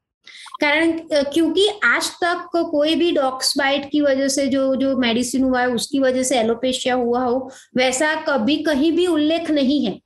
कारण 0.61 0.93
क्योंकि 1.11 1.69
आज 1.85 2.11
तक 2.23 2.49
कोई 2.71 2.95
भी 2.95 3.11
डॉक्स 3.13 3.57
बाइट 3.59 3.91
की 3.91 4.01
वजह 4.01 4.29
से 4.29 4.47
जो 4.47 4.75
जो 4.77 4.97
मेडिसिन 4.97 5.45
हुआ 5.45 5.61
है 5.61 5.69
उसकी 5.71 6.01
वजह 6.01 6.23
से 6.23 6.39
एलोपेशिया 6.39 6.95
हुआ 6.95 7.25
हो 7.25 7.51
वैसा 7.77 8.15
कभी 8.29 8.57
कहीं 8.63 8.93
भी 8.93 9.07
उल्लेख 9.07 9.51
नहीं 9.51 9.85
है 9.87 9.99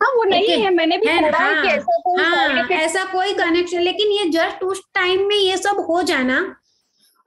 हाँ 0.00 0.12
वो 0.14 0.24
नहीं 0.24 0.46
Okay. 0.46 0.64
है 0.64 0.74
मैंने 0.74 0.96
भी 0.98 1.08
है, 1.08 1.20
पढ़ा 1.22 1.38
है 1.38 1.62
कि 1.62 1.68
ऐसा 1.68 1.98
कोई 2.00 2.22
हाँ 2.22 2.68
ऐसा 2.78 3.04
कोई 3.04 3.32
कनेक्शन 3.34 3.80
लेकिन 3.80 4.10
ये 4.12 4.24
जस्ट 4.30 4.62
उस 4.62 4.82
टाइम 4.94 5.26
में 5.28 5.36
ये 5.36 5.56
सब 5.56 5.80
हो 5.80 6.02
जाना 6.02 6.40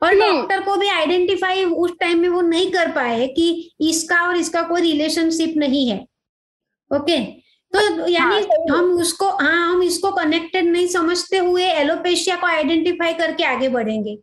और 0.01 0.13
हम्म। 0.13 0.19
डॉक्टर 0.21 0.61
को 0.63 0.75
भी 0.75 0.87
आइडेंटिफाई 0.87 1.63
उस 1.65 1.93
टाइम 1.99 2.19
में 2.19 2.29
वो 2.29 2.41
नहीं 2.41 2.71
कर 2.71 2.91
पाए 2.91 3.27
कि 3.27 3.49
इसका 3.81 4.21
और 4.27 4.37
इसका 4.37 4.61
कोई 4.61 4.81
रिलेशनशिप 4.81 5.53
नहीं 5.57 5.87
है 5.89 5.97
ओके 6.91 7.17
तो 7.73 8.07
यानी 8.07 8.35
हाँ, 8.35 8.77
हम 8.77 8.91
उसको 8.99 9.29
हाँ 9.29 9.67
हम 9.69 9.83
इसको 9.83 10.11
कनेक्टेड 10.11 10.65
नहीं 10.65 10.87
समझते 10.87 11.37
हुए 11.37 11.63
एलोपेशिया 11.63 12.35
को 12.35 12.47
आइडेंटिफाई 12.47 13.13
करके 13.13 13.43
आगे 13.43 13.69
बढ़ेंगे। 13.69 14.17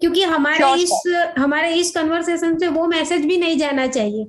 क्योंकि 0.00 0.22
हमारे 0.22 0.72
इस 0.82 0.92
हमारे 1.38 1.74
इस 1.74 1.90
कन्वर्सेशन 1.90 2.56
से 2.58 2.68
वो 2.68 2.86
मैसेज 2.86 3.24
भी 3.26 3.36
नहीं 3.36 3.58
जाना 3.58 3.86
चाहिए 3.86 4.24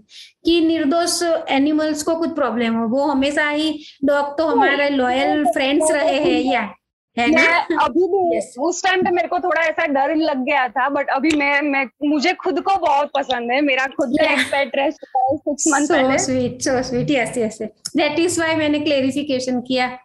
कि 0.46 0.60
निर्दोष 0.62 1.22
एनिमल्स 1.50 2.04
को 2.04 2.16
कुछ 2.16 2.34
प्रॉब्लम 2.36 2.76
हो। 2.76 2.88
वो 2.88 3.06
हमेशा 3.06 3.48
ही 3.50 3.72
डॉग 4.06 4.38
तो 4.38 4.48
हमारे 4.48 4.90
लॉयल 4.90 5.46
फ्रेंड्स 5.46 5.92
रहे 5.92 6.20
हैं 6.20 6.42
या 6.54 6.62
है 7.20 7.28
ना? 7.30 7.42
मैं 7.42 7.78
अभी 7.86 8.08
भी 8.08 8.24
Yes. 8.30 8.48
उस 8.68 8.84
टाइम 8.84 9.04
पे 9.04 9.12
मेरे 9.12 9.28
को 9.28 9.40
थोड़ा 9.40 9.62
ऐसा 9.62 9.86
डर 9.94 10.16
लग 10.18 10.44
गया 10.46 10.68
था 10.70 10.88
बट 10.90 11.10
अभी 11.12 11.30
मैं 11.38 11.62
मैं 11.64 11.86
मुझे 12.10 12.34
खुद 12.44 12.60
को 12.62 12.76
बहुत 12.80 13.10
पसंद 13.18 13.52
है 13.52 13.62
मेरा 13.62 13.86
खुद 13.96 14.18
का 14.20 14.32
एक 14.34 14.46
पेट 14.52 14.76
रह 14.76 14.90
चुका 14.92 15.24
है 15.24 15.38
six 15.38 15.68
month 15.74 15.88
so 15.88 16.18
sweet 16.26 16.62
so 16.62 16.82
sweet 16.90 17.12
yes 17.12 17.38
yes 17.38 17.62
that 17.98 18.20
is 18.20 18.40
why 18.42 18.56
मैंने 18.56 18.80
क्लेरिफिकेशन 18.80 19.62
किया। 19.62 19.98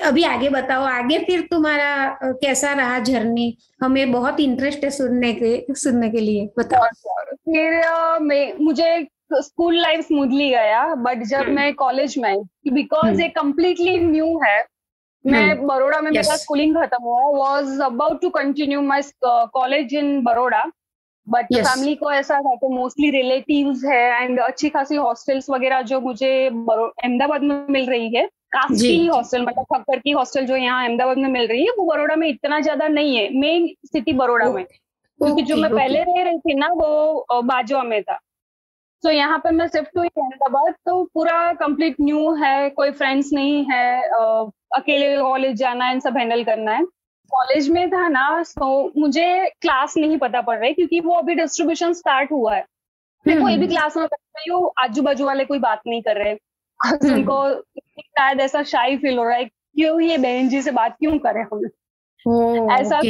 अभी 0.00 0.22
आगे 0.24 0.48
बताओ 0.50 0.84
आगे 0.84 1.18
फिर 1.18 1.40
तुम्हारा 1.50 2.18
कैसा 2.22 2.72
रहा 2.72 2.98
जर्नी 3.08 3.46
हमें 3.82 4.12
बहुत 4.12 4.40
इंटरेस्ट 4.40 4.84
है 4.84 4.90
सुनने 4.90 5.32
के 5.32 5.74
सुनने 5.74 6.08
के 6.10 6.20
लिए 6.20 6.46
बताओ। 6.58 6.86
फिर 7.32 7.80
मैं 8.22 8.42
मुझे 8.60 9.06
स्कूल 9.34 9.80
लाइफ 9.80 10.00
स्मूथली 10.06 10.48
गया 10.50 10.84
बट 10.94 11.22
जब 11.24 11.38
हम्म। 11.38 11.54
मैं 11.54 11.72
कॉलेज 11.74 12.14
में 12.18 12.28
आई 12.30 12.70
बिकॉज़ 12.70 13.06
हम्म। 13.06 13.20
ये 13.20 13.28
कम्प्लीटली 13.36 13.96
न्यू 14.00 14.26
है 14.44 14.58
मैं 15.24 15.50
हम्म। 15.50 15.66
बड़ोड़ा 15.66 16.00
में 16.00 16.10
मेरा 16.10 16.36
स्कूलिंग 16.36 16.76
खत्म 16.76 17.02
हुआ 17.02 17.22
was 17.36 17.80
about 17.82 18.20
to 18.22 18.30
continue 18.30 18.80
my 18.82 19.02
college 19.24 19.94
in 19.94 20.22
Baroda 20.22 20.62
but 21.26 21.54
family 21.54 21.94
को 21.94 22.10
ऐसा 22.12 22.40
था 22.40 22.54
कि 22.54 22.68
मोस्टली 22.68 23.10
रिलेटिव्स 23.10 23.84
है 23.84 24.22
एंड 24.22 24.40
अच्छी 24.40 24.68
खासी 24.68 24.96
हॉस्टल्स 24.96 25.50
वगैरह 25.50 25.82
जो 25.82 26.00
मुझे 26.00 26.32
अहमदाबाद 26.46 27.42
में 27.42 27.66
मिल 27.70 27.86
रही 27.86 28.14
है 28.16 28.26
कास्ट 28.26 28.80
की 28.80 29.06
हॉस्टल 29.06 29.42
मतलब 29.42 29.64
खक्कर 29.74 29.98
की 29.98 30.10
हॉस्टल 30.10 30.46
जो 30.46 30.56
यहाँ 30.56 30.84
अहमदाबाद 30.84 31.18
में 31.18 31.28
मिल 31.28 31.46
रही 31.46 31.64
है 31.64 31.72
वो 31.78 31.84
बड़ोड़ा 31.84 32.16
में 32.16 32.28
इतना 32.28 32.60
ज़्यादा 32.60 32.88
नहीं 32.88 33.16
है 33.16 33.28
मेन 33.38 33.68
सिटी 33.86 34.12
बड़ोड़ा 34.12 34.50
में। 34.50 34.64
क्योंकि 34.64 35.42
जो 35.42 35.56
मैं 35.56 35.70
पहले 35.70 36.02
रह 36.02 36.22
रही 36.22 36.38
थी 36.38 36.54
ना 36.54 36.68
वो 36.68 37.42
बाजवा 37.42 37.82
में 37.82 38.02
था। 38.02 38.18
तो 39.04 39.10
यहाँ 39.10 39.38
पे 39.38 39.50
मैं 39.50 39.66
शिफ्ट 39.68 39.98
हुई 39.98 40.08
अहमदाबाद 40.08 40.74
तो 40.86 41.02
पूरा 41.04 41.52
कंप्लीट 41.52 41.96
न्यू 42.00 42.34
है 42.34 42.70
कोई 42.70 42.90
फ्रेंड्स 42.90 43.32
नहीं 43.32 43.64
है 43.70 44.00
अकेले 44.74 45.16
कॉलेज 45.18 45.56
जाना 45.56 45.84
है 45.84 45.92
इन 45.94 46.00
सब 46.00 46.16
हैंडल 46.16 46.44
करना 46.44 46.72
है। 46.72 46.84
कॉलेज 47.32 47.68
में 47.70 47.88
था 47.90 48.08
ना 48.08 48.42
तो 48.50 48.92
मुझे 48.96 49.26
क्लास 49.60 49.96
नहीं 49.96 50.18
पता 50.18 50.40
पड़ 50.40 50.58
रही 50.58 50.72
क्योंकि 50.74 51.00
वो 51.00 51.14
अभी 51.14 51.34
डिस्ट्रीब्यूशन 51.34 51.92
स्टार्ट 51.92 52.32
हुआ 52.32 52.54
है। 52.54 52.64
मैं 53.26 53.34
हम्म। 53.34 53.44
कोई 53.44 53.56
भी 53.58 53.66
क्लास 53.66 53.96
में 53.96 54.04
बैठ 54.06 54.20
रही 54.36 54.50
हूँ 54.52 54.70
आजू 54.78 55.02
बाजू 55.02 55.26
वाले 55.26 55.44
कोई 55.44 55.58
बात 55.58 55.80
नहीं 55.86 56.02
कर 56.02 56.16
रहे 56.16 56.32
हम्म। 56.80 57.12
उनको 57.14 57.38
शायद 58.00 58.40
ऐसा 58.40 58.62
शाही 58.64 58.96
फील 58.96 59.18
हो 59.18 59.24
रहा 59.24 59.36
है 59.36 59.44
क्यों 59.44 60.00
ये 60.00 60.18
बहन 60.18 60.48
जी 60.48 60.60
से 60.62 60.70
बात 60.70 60.96
क्यों 60.98 61.18
करें 61.18 61.42
हम 61.42 62.70
ऐसा. 62.72 63.00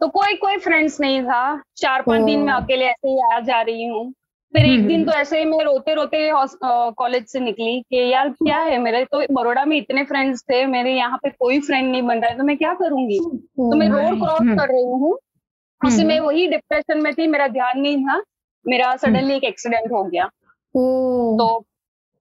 तो 0.00 0.08
कोई 0.08 0.34
कोई 0.36 0.56
फ्रेंड्स 0.58 1.00
नहीं 1.00 1.22
था। 1.22 1.62
चार 1.76 2.02
पाँच 2.02 2.22
दिन 2.24 2.40
में 2.40 2.52
अकेले 2.52 2.84
ऐसे 2.84 3.08
ही 3.08 3.20
आ 3.32 3.38
जा 3.40 3.60
रही 3.62 3.86
हूँ। 3.86 4.12
फिर 4.54 4.64
एक 4.66 4.86
दिन 4.86 5.04
तो 5.04 5.12
ऐसे 5.12 5.38
ही 5.38 5.44
मैं 5.44 5.64
रोते 5.64 5.94
रोते 5.94 6.18
कॉलेज 6.98 7.26
से 7.26 7.40
निकली 7.40 7.80
कि 7.82 7.98
यार 8.12 8.28
क्या 8.30 8.58
है 8.58 8.78
मेरे 8.78 9.04
तो 9.04 9.22
बड़ोड़ा 9.34 9.64
में 9.64 9.76
इतने 9.76 10.04
फ्रेंड्स 10.04 10.42
थे 10.42 10.64
मेरे 10.66 10.94
यहाँ 10.94 11.18
पे 11.22 11.30
कोई 11.30 11.60
फ्रेंड 11.60 11.90
नहीं 11.90 12.02
बन 12.02 12.20
रहा 12.20 12.30
है 12.30 12.36
तो 12.38 12.44
मैं 12.44 12.56
क्या 12.56 12.72
करूँगी? 12.74 13.18
तो 13.18 13.76
मैं 13.76 13.88
रोड 13.88 14.18
क्रॉस 14.18 14.58
कर 14.58 14.72
रही 14.72 14.84
हूँ 14.84 15.18
उसी 15.80 16.04
में 16.04 16.18
वही 16.20 16.46
डिप्रेशन 16.46 17.02
में 17.02 17.12
थी 17.14 17.26
मेरा 17.26 17.46
ध्यान 17.48 17.80
नहीं 17.80 18.04
था 18.04 18.20
मेरा 18.66 18.94
सडनली 18.96 19.34
एक 19.34 19.44
एक्सीडेंट 19.44 19.92
हो 19.92 20.02
गया। 20.04 20.26
तो 20.74 21.58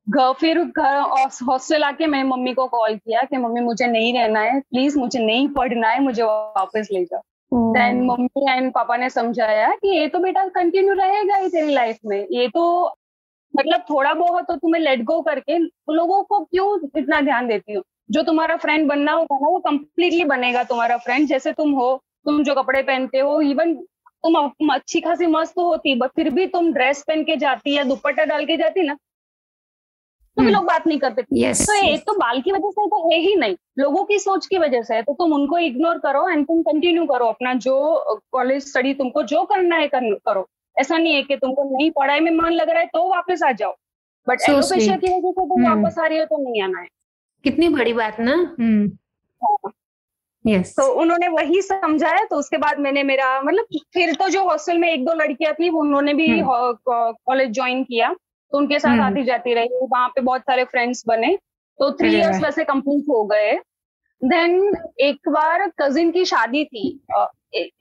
घर 0.08 0.32
फिर 0.34 0.64
घर 0.64 1.00
हॉस्टल 1.48 1.84
आके 1.84 2.08
मैंने 2.08 2.30
मम्मी 2.30 2.54
को 2.54 2.68
कॉल 2.68 2.96
किया 2.96 3.22
कि 3.22 3.38
मम्मी 3.38 3.62
मुझे 3.62 3.88
नहीं 3.88 4.14
रहना 4.14 4.40
है 4.40 4.60
प्लीज़ 4.60 4.98
मुझे 5.00 5.20
नहीं 5.20 5.48
पढ़ना 5.50 5.90
है 5.90 6.00
मुझे 6.04 6.24
वापस 6.24 6.88
ले 6.92 7.04
जाओ। 7.06 7.22
देन 7.52 8.02
मम्मी 8.06 8.52
एंड 8.52 8.72
पापा 8.74 8.98
ने 8.98 9.10
समझाया 9.10 9.70
कि 9.76 9.98
ये 9.98 10.08
तो 10.08 10.20
बेटा 10.20 10.48
कंटिन्यू 10.50 10.94
रहेगा 10.94 11.36
ही 11.36 11.50
तेरी 11.50 11.74
लाइफ 11.74 11.98
में। 12.06 12.18
ये 12.32 12.48
तो 12.48 12.64
मतलब 13.54 13.82
थोड़ा 13.90 14.14
बहुत 14.14 14.46
तो 14.48 14.56
तुम्हें 14.56 14.82
लेट 14.82 15.04
गो 15.04 15.22
करके 15.22 15.58
लोगों 15.94 16.22
को 16.24 16.40
क्यों 16.46 16.80
इतना 16.98 17.22
ध्यान 17.22 17.48
देती 17.48 17.74
हो? 17.74 17.84
जो 18.12 18.22
तुम्हारा 18.24 18.56
फ्रेंड 18.58 18.88
बनना 18.90 19.12
होगा 19.12 19.38
ना 19.40 19.48
वो 19.48 19.60
कम्प्लीटली 19.60 20.24
बनेगा 20.26 20.64
तुम्हारा 20.64 20.98
फ्रेंड 20.98 21.28
जैसे 21.28 21.52
तुम 21.52 21.72
हो 21.74 21.96
तुम 22.26 22.44
जो 22.44 22.56
कपड़े 22.56 22.82
पहनते 22.84 23.20
हो 23.20 23.40
इवन 23.42 23.74
तुम 24.24 24.74
अच्छी 24.74 25.00
खासी 25.02 25.28
मस्त 25.28 25.58
होती 25.58 25.96
बट 25.96 26.10
फिर 26.16 26.30
भी 26.30 26.46
तुम 26.48 26.72
ड्रेस 26.74 27.04
पहन 27.08 27.24
के 27.24 27.36
जाती 27.38 27.76
या 27.78 27.84
दुपट्टा 27.84 28.26
डाल 28.26 28.46
के 28.46 28.58
जाती 28.58 28.82
ना 28.84 28.98
तो 30.40 30.44
भी 30.44 30.48
हम्म। 30.48 30.56
लोग 30.56 30.66
बात 30.66 30.88
नहीं 30.88 31.00
करते। 31.00 31.22
Yes, 31.38 31.62
तो 31.62 31.74
ये 31.76 31.98
तो 31.98 32.14
बाल 32.14 32.42
की 32.42 32.52
वजह 32.52 32.70
से 32.70 32.86
तो 32.88 33.10
है 33.12 33.18
ही 33.20 33.36
नहीं। 33.36 33.56
लोगों 33.80 34.04
की 34.06 34.20
सोच 34.20 34.46
की 34.46 34.58
वजह 34.58 34.82
से 34.82 34.96
है। 34.96 35.02
तो 35.04 35.14
तुम 35.14 35.34
उनको 35.34 35.58
इग्नोर 35.58 35.98
करो 35.98 36.28
एंड 36.30 36.46
तुम 36.46 36.62
कंटिन्यू 36.62 37.06
करो 37.06 37.26
अपना 37.28 37.54
जो 37.66 37.76
कॉलेज 38.32 38.64
स्टडी 38.68 38.94
तुमको 38.94 39.24
जो 39.24 39.44
करना 39.44 39.76
है 39.76 39.88
कर, 39.88 40.14
करो। 40.26 40.48
ऐसा 40.76 40.98
नहीं 40.98 41.14
है 41.14 41.24
कि 41.24 41.36
तुमको 41.36 41.64
नहीं 41.78 41.92
पढ़ाई 41.92 42.20
में 42.20 42.32
मन 42.32 42.52
लग 42.52 42.70
रहा 42.70 42.80
है 42.80 42.86
तो 42.86 43.08
वापस 43.10 43.44
आ 43.44 43.52
जाओ। 43.52 43.76
बट 44.28 44.40
so 44.40 44.50
एलोपेशिया 44.50 44.96
की 44.98 45.08
वजह 45.08 45.32
से 45.32 45.46
तुम 45.46 45.66
हम्म। 45.66 45.84
वापस 45.84 46.00
आ 46.00 46.06
रही 46.08 46.20
हो 46.20 46.26
तो 46.26 46.38
नहीं 46.44 46.62
आना 46.62 46.80
है। 46.80 46.88
कितनी 47.44 47.70
बड़ी 47.70 47.94
बात 47.94 48.20
ना। 48.20 48.34
हम्म। 48.60 48.92
yes. 50.46 50.68
तो 50.68 50.92
उन्होंने 50.94 51.28
वही 51.28 51.62
समझाया 51.62 52.24
तो 52.24 52.36
उसके 52.36 52.58
बाद 52.58 52.80
मैंने 52.80 53.04
मेरा 53.04 53.42
मतलब 53.42 53.78
फिर 53.94 54.14
तो 54.14 54.30
जो 54.30 54.44
हॉस्टल 54.44 54.78
में 54.78 54.92
एक 54.94 55.06
दो 55.06 55.14
लड़कियाँ 55.14 55.54
थी 55.54 55.70
उन्होंने 55.70 56.14
भी 56.14 56.28
कॉलेज 56.46 57.52
ज्वाइन 57.52 57.84
किया। 57.84 58.16
तो 58.52 58.58
उनके 58.58 58.80
साथ 58.80 58.92
हम्म। 58.92 59.02
आती 59.02 59.24
जाती 59.24 59.54
रही 59.54 59.70
वहाँ 59.84 60.08
पे 60.08 60.22
बहुत 60.22 60.42
सारे 60.42 60.64
फ्रेंड्स 60.66 61.04
बने 61.08 61.36
तो 61.80 61.92
थ्री 61.92 62.16
इयर्स 62.16 62.42
वैसे 62.44 62.64
कंप्लीट 62.64 63.10
हो 63.10 63.24
गए 63.26 63.52
देन 64.22 64.74
एक 65.02 65.30
बार 65.30 65.70
कजिन 65.82 66.12
की 66.12 66.26
शादी 66.26 66.64
थी 66.66 66.88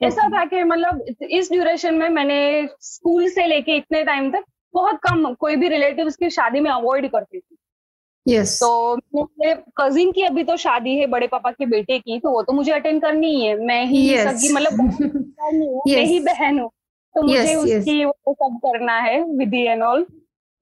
ऐसा 0.03 0.27
था 0.29 0.43
कि 0.45 0.63
मतलब 0.63 1.05
इस 1.29 1.51
ड्यूरेशन 1.51 1.95
में 1.95 2.07
मैंने 2.09 2.67
स्कूल 2.81 3.29
से 3.29 3.45
लेके 3.47 3.75
इतने 3.77 4.03
टाइम 4.03 4.31
तक 4.31 4.43
बहुत 4.73 4.99
कम 5.03 5.33
कोई 5.33 5.55
भी 5.55 5.69
रिलेटिव्स 5.69 6.15
की 6.15 6.29
शादी 6.29 6.59
में 6.59 6.71
अवॉइड 6.71 7.09
करती 7.11 7.39
थी 7.39 7.57
yes. 8.25 8.55
तो 8.59 8.95
मेरे 9.15 9.53
कजिन 9.77 10.11
की 10.11 10.21
अभी 10.21 10.43
तो 10.43 10.57
शादी 10.57 10.97
है 10.97 11.05
बड़े 11.07 11.27
पापा 11.27 11.51
के 11.51 11.65
बेटे 11.65 11.99
की 11.99 12.19
तो 12.19 12.31
वो 12.31 12.41
तो 12.43 12.53
मुझे 12.53 12.71
अटेंड 12.71 13.01
करनी 13.01 13.33
ही 13.35 13.45
है 13.45 13.55
मैं 13.65 13.83
ही 13.85 14.07
yes. 14.09 14.27
सगी 14.27 14.53
मतलब 14.53 14.77
yes. 14.81 15.87
मैं 15.87 16.05
ही 16.05 16.19
बहन 16.21 16.59
हूँ 16.59 16.69
तो 17.15 17.21
मुझे 17.21 17.45
yes, 17.45 17.57
उसकी 17.57 17.99
yes. 17.99 18.11
वो 18.27 18.33
सब 18.33 18.57
करना 18.65 18.99
है 18.99 19.21
विधि 19.37 19.65
एंड 19.65 19.83
ऑल 19.83 20.05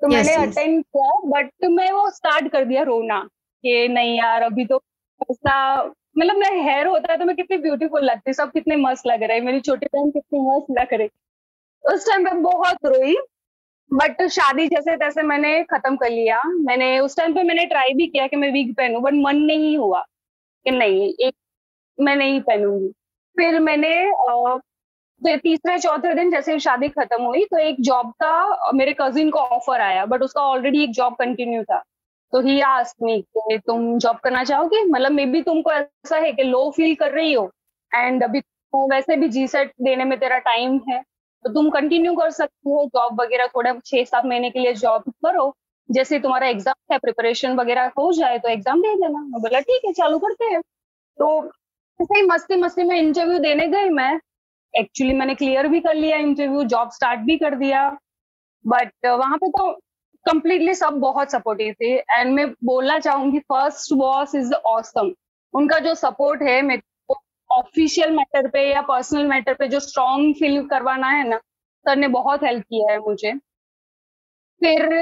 तो 0.02 0.08
yes, 0.08 0.16
मैंने 0.16 0.34
अटेंड. 0.36 0.84
किया 0.86 1.12
बट 1.26 1.66
मैं 1.66 1.92
वो 1.92 2.10
स्टार्ट 2.10 2.48
कर 2.52 2.66
दिया 2.66 2.84
रोना 2.84 3.20
कि 3.64 3.88
नहीं 3.88 4.18
यार 4.18 4.42
अभी 4.42 4.66
तो 4.66 4.82
ऐसा 5.32 5.84
मतलब 6.18 6.36
मैं 6.36 6.52
हेयर 6.64 6.88
होता 6.88 7.12
है 7.12 7.18
तो 7.20 7.26
मैं 7.26 7.36
कितनी 7.36 7.58
ब्यूटीफुल 7.58 8.04
लगती 8.06 8.34
सब 8.34 8.52
कितने 8.52 8.76
मस्त 8.76 9.08
लग 9.08 9.24
रहे 9.24 9.42
मेरी 9.42 9.60
छोटी 9.62 9.86
बहन 9.86 10.10
कितनी 10.12 10.40
मस्त 10.42 10.68
लग 10.72 10.94
रही। 10.94 11.10
उस 11.84 12.08
टाइम 12.08 12.26
पे 12.26 12.36
बहुत 12.42 12.86
रोई 12.86 13.16
बट 13.92 14.22
शादी 14.28 14.68
जैसे 14.68 14.96
तैसे 14.98 15.22
मैंने 15.22 15.62
खत्म 15.64 15.96
कर 15.96 16.10
लिया। 16.10 16.42
मैंने 16.44 17.00
उस 17.00 17.18
टाइम 17.18 17.34
पे 17.36 17.44
मैंने 17.44 17.66
ट्राई 17.66 17.94
भी 17.94 18.08
किया 18.08 18.28
कि 18.28 18.36
मैं 18.36 18.52
वीक 18.52 18.76
पहनू 18.78 19.00
बट 19.00 19.14
मन 19.16 19.38
नहीं 19.42 19.78
हुआ 19.78 20.02
कि 20.66 20.72
नहीं 20.72 21.14
एक 21.28 21.36
मैं 21.98 22.16
नहीं 22.16 22.42
पहनूँगी। 22.42 22.90
फिर 23.38 23.60
मैंने 23.60 23.94
तीसरे, 25.22 25.78
चौथे 25.80 26.14
दिन 26.14 26.32
जैसे 26.32 26.58
शादी 26.60 26.88
खत्म 26.90 27.24
हुई 27.24 27.44
तो 27.46 27.58
एक 27.60 27.82
जॉब 27.82 28.12
का, 28.14 28.72
मेरे 28.74 28.96
कजिन 29.00 29.30
को 29.30 29.40
ऑफ़र 29.40 29.82
आया 29.82 30.06
बट 30.06 30.22
उसका 30.24 30.42
ऑलरेडी 30.44 30.84
एक 30.84 30.92
जॉब 30.94 31.16
कंटिन्यू 31.16 31.64
था। 31.64 31.82
तो 32.34 32.40
ही 32.42 32.60
आस्क 32.62 33.04
मी 33.04 33.20
कि 33.22 33.58
तुम 33.68 33.98
जॉब 34.00 34.18
करना 34.24 34.44
चाहोगे? 34.44 34.84
मतलब 34.86 35.12
मे 35.12 35.26
बी 35.26 35.42
तुमको 35.42 35.72
ऐसा 35.72 36.18
है 36.18 36.32
कि 36.34 36.44
लो 36.44 36.70
फील 36.72 36.96
कर 36.96 37.12
रही 37.12 37.34
हो 37.34 37.50
एंड 37.92 38.24
अभी 38.24 38.42
तो 38.42 38.88
वैसे 38.92 39.16
भी 39.16 39.28
जी 39.30 39.48
सेट 39.48 39.72
देने 39.82 40.04
में 40.06 40.18
तेरा 40.20 40.38
टाइम 40.46 40.80
है 40.90 41.02
तो 41.46 41.54
तुम 41.54 41.70
कंटिन्यू 41.70 42.14
कर 42.16 42.30
सकती 42.32 42.72
हो 42.72 42.86
जॉब 42.96 43.22
वगैरह 43.22 43.48
थोड़ा 43.48 43.74
छह 43.86 44.04
सात 44.06 44.26
महीने 44.26 44.50
के 44.50 44.60
लिए 44.60 44.74
जॉब 44.76 45.04
करो। 45.26 45.54
जैसे 45.90 46.20
तुम्हारा 46.20 46.48
एग्ज़ाम 46.48 46.94
है 46.94 46.98
प्रिपरेशन 47.00 47.56
वगैरह 47.56 47.92
हो 48.00 48.12
जाए 48.14 48.38
तो 48.40 48.50
एग्ज़ाम 48.50 48.82
दे 48.82 48.94
देना। 48.96 49.20
बोला, 49.40 49.60
ठीक 49.60 49.86
है, 49.86 49.92
चालू 49.94 50.18
करते 50.20 50.46
हैं। 50.46 50.62
तो 51.18 51.46
ऐसे 52.00 52.20
ही 52.20 52.26
मस्ती 52.28 52.56
मस्ती 52.58 52.84
में 52.84 52.96
इंटरव्यू 52.98 53.40
देने 53.40 53.68
गई 53.68 53.90
मैं 53.92 54.18
एक्चुअली 54.74 55.14
मैंने 55.14 55.36
क्लियर 55.36 55.68
भी 55.68 55.80
कर 55.80 55.96
लिया 55.96 56.18
इंटरव्यू 56.18 56.64
जॉब 56.66 56.90
स्टार्ट 56.92 57.20
भी 57.20 57.38
कर 57.38 57.56
दिया। 57.56 57.90
बट 58.66 58.92
uh, 59.06 59.18
वहाँ 59.20 59.38
पे 59.38 59.50
तो 59.50 59.72
कंप्लीटली 60.26 60.74
सब 60.74 61.00
बहुत 61.00 61.32
सपोर्टिव 61.32 61.74
थे। 61.82 61.94
एंड 61.94 62.34
मैं 62.34 62.48
बोलना 62.64 63.00
चाहूँगी 63.00 63.40
फ़र्स्ट 63.40 63.94
बॉस 63.94 64.36
इज़ 64.36 64.54
ऑसम 64.54 65.12
उनका 65.54 65.80
जो 65.80 65.94
सपोर्ट 65.96 66.42
है 66.42 66.62
मैं 66.62 66.78
ऑफिशियल 67.50 68.12
मैटर 68.12 68.48
पे 68.48 68.62
या 68.72 68.82
पर्सनल 68.82 69.28
मैटर 69.28 69.54
पे 69.54 69.68
जो 69.68 69.80
स्ट्रॉन्ग 69.80 70.34
फील 70.36 70.62
करवाना 70.68 71.08
है 71.08 71.28
ना 71.30 71.38
सर 71.86 71.96
ने 71.96 72.08
बहुत 72.08 72.44
हेल्प 72.44 72.64
किया 72.64 72.92
है 72.92 73.00
मुझे। 73.00 73.34
फिर 74.62 74.94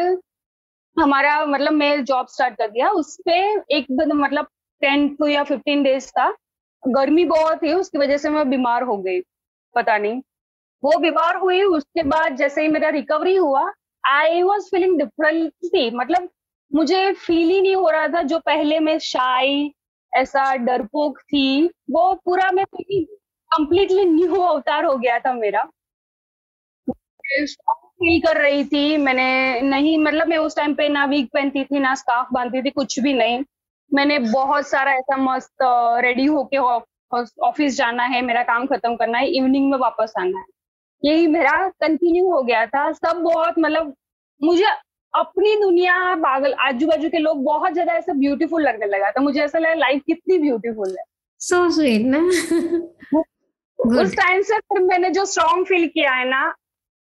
हमारा 0.98 1.46
मतलब 1.46 1.74
मैं 1.74 2.04
जॉब 2.06 2.28
स्टार्ट 2.28 2.58
कर 2.58 2.68
दिया। 2.68 2.90
उस 2.90 3.16
पर 3.30 3.64
एक 3.72 3.86
मतलब 3.92 4.48
टेन 4.82 5.08
टू 5.16 5.28
या 5.28 5.44
फिफ्टीन 5.44 5.84
डेज़ 5.84 6.10
था। 6.10 6.30
गर्मी 6.84 7.26
बहुत 7.26 7.62
थी 7.64 7.74
उसकी 7.74 7.98
वजह 7.98 8.18
से 8.18 8.30
मैं 8.30 8.50
बीमार 8.50 8.84
हो 8.84 8.98
गई। 8.98 9.22
पता 9.76 9.98
नहीं। 9.98 10.22
वो 10.84 10.98
बीमार 11.00 11.36
हुई, 11.38 11.62
उसके 11.64 12.04
बाद 12.04 12.36
जैसे 12.36 12.62
ही 12.62 12.68
मेरा 12.68 12.90
रिकवरी 12.90 13.36
हुआ 13.36 13.72
आई 14.04 14.42
वॉज़ 14.44 14.66
फीलिंग 14.66 14.98
डिफरेंटली 15.00 15.90
मतलब 15.92 16.30
मुझे 16.72 17.12
फील 17.14 17.50
ही 17.50 17.62
नहीं 17.62 17.76
हो 17.76 17.90
रहा 17.90 18.08
था 18.08 18.22
जो 18.24 18.40
पहले 18.40 18.80
मैं 18.80 18.98
शाई 19.00 19.72
ऐसा 20.14 20.56
डरपोक 20.56 21.20
थी। 21.20 21.66
वो 21.92 22.14
पूरा 22.26 22.52
मैं 22.52 22.66
कंप्लीटली 22.76 24.06
न्यू 24.06 24.42
अवतार 24.42 24.86
हो 24.86 24.96
गया 24.98 25.20
था 25.20 25.34
मेरा। 25.34 25.64
फील 27.98 28.20
कर 28.22 28.42
रही 28.42 28.64
थी। 28.66 28.98
मैंने 28.98 29.62
नहीं 29.62 29.98
मतलब 29.98 30.28
मैं 30.28 30.38
उस 30.38 30.56
टाइम 30.56 30.74
पे 30.76 30.90
ना 30.90 31.06
वीक 31.06 31.30
पहनती 31.34 31.64
थी, 31.66 31.80
ना 31.80 31.96
स्काफ 31.96 32.28
बांधती 32.34 32.62
थी, 32.62 32.70
कुछ 32.70 33.00
भी 33.00 33.14
नहीं। 33.14 33.44
मैंने 33.94 34.20
बहुत 34.20 34.68
सारा 34.68 34.94
ऐसा 34.94 35.18
मस्त 35.18 35.56
रेडी 36.04 36.26
होके 36.26 36.58
ऑफ़िस 37.44 37.78
जाना 37.78 38.04
है 38.04 38.22
मेरा 38.22 38.44
काम 38.44 38.66
खत्म 38.66 38.96
करना 38.96 39.18
है 39.18 39.28
इवनिंग 39.28 39.72
में 39.72 39.78
वापस 39.78 40.14
आना 40.20 40.40
है। 40.40 40.46
यही 41.04 41.28
मेरा 41.28 41.70
कंटिन्यू 41.70 42.32
हो 42.32 42.44
गया 42.44 42.66
था। 42.66 42.92
सब 42.92 43.18
बहुत 43.18 43.56
मतलब 43.60 43.94
मुझे 44.44 44.66
अपनी 45.16 45.56
दुनिया 45.56 46.16
पागल 46.16 46.54
आजू 46.54 46.88
बाजू 46.88 47.10
के 47.10 47.18
लोग 47.18 47.44
बहुत 47.44 47.74
ज़्यादा 47.74 47.94
ऐसा 47.94 48.14
ब्यूटीफुल 48.14 48.62
लगने 48.62 48.86
लगा 48.86 49.12
था। 49.12 49.22
मुझे 49.22 49.42
ऐसा 49.42 49.60
लगा 49.60 49.74
लाइफ 49.74 50.02
कितनी 50.08 50.38
ब्यूटीफुल 50.38 50.90
है। 50.90 51.04
सो 51.40 51.66
so 51.66 51.72
स्वीट 51.72 52.02
ना? 52.06 52.18
उस 54.02 54.16
टाइम 54.16 54.42
से 54.42 54.58
फिर 54.58 54.82
मैंने 54.82 55.10
जो 55.10 55.26
स्ट्रॉन्ग 55.26 55.66
फील 55.66 55.88
किया 55.88 56.12
है 56.12 56.30
ना 56.30 56.54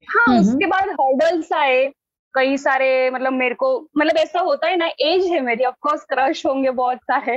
हाँ 0.09 0.27
mm-hmm. 0.27 0.49
उसके 0.49 0.67
बाद 0.67 0.89
हर्डल्स 0.89 1.53
आए। 1.53 1.93
कई 2.35 2.57
सारे 2.57 3.11
मतलब 3.11 3.33
मेरे 3.33 3.55
को 3.55 3.89
मतलब 3.99 4.17
ऐसा 4.17 4.41
होता 4.41 4.67
है 4.67 4.77
ना 4.77 4.87
एज 5.01 5.27
है 5.27 5.41
मेरी 5.41 5.65
ऑफकोर्स 5.65 6.05
क्रश 6.05 6.47
होंगे 6.47 6.71
बहुत 6.71 6.99
सारे। 6.99 7.37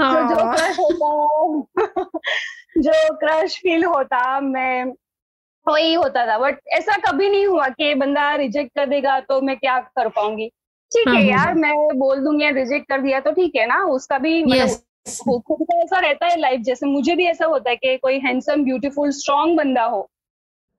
तो 0.00 0.28
जो 0.28 0.52
क्रश 0.52 0.78
होता 0.78 1.80
जो 2.78 3.16
क्रश 3.16 3.56
फील 3.56 3.84
होता 3.84 4.40
मैं 4.40 4.84
वही 5.68 5.94
होता 5.94 6.26
था। 6.26 6.38
बट 6.38 6.58
ऐसा 6.68 6.96
कभी 6.96 7.28
नहीं 7.28 7.46
हुआ 7.46 7.68
कि 7.68 7.94
बंदा 7.94 8.34
रिजेक्ट 8.34 8.70
कर 8.76 8.86
देगा 8.86 9.20
तो 9.20 9.40
मैं 9.40 9.56
क्या 9.56 9.78
कर 9.80 10.08
पाऊँगी। 10.08 10.48
ठीक 10.92 11.08
है 11.08 11.14
हम्म, 11.14 11.30
यार 11.30 11.48
हम्म। 11.48 11.60
मैं 11.60 11.98
बोल 11.98 12.20
दूँगी 12.20 12.50
रिजेक्ट 12.50 12.88
कर 12.88 13.00
दिया 13.00 13.20
तो 13.20 13.32
ठीक 13.32 13.56
है 13.56 13.66
ना 13.66 13.84
उसका 13.84 14.18
भी 14.18 14.44
मतलब 14.44 14.68
खुद 15.40 15.62
का 15.62 15.82
ऐसा 15.82 15.98
रहता 15.98 16.26
है 16.26 16.36
लाइफ 16.36 16.60
जैसे 16.60 16.86
मुझे 16.86 17.14
भी 17.16 17.24
ऐसा 17.24 17.46
होता 17.46 17.70
है 17.70 17.76
कि 17.76 17.96
कोई 17.96 18.18
हैंडसम 18.18 18.64
ब्यूटीफुल 18.64 19.10
स्ट्रॉन्ग 19.10 19.56
बंदा 19.56 19.84
हो 19.84 20.10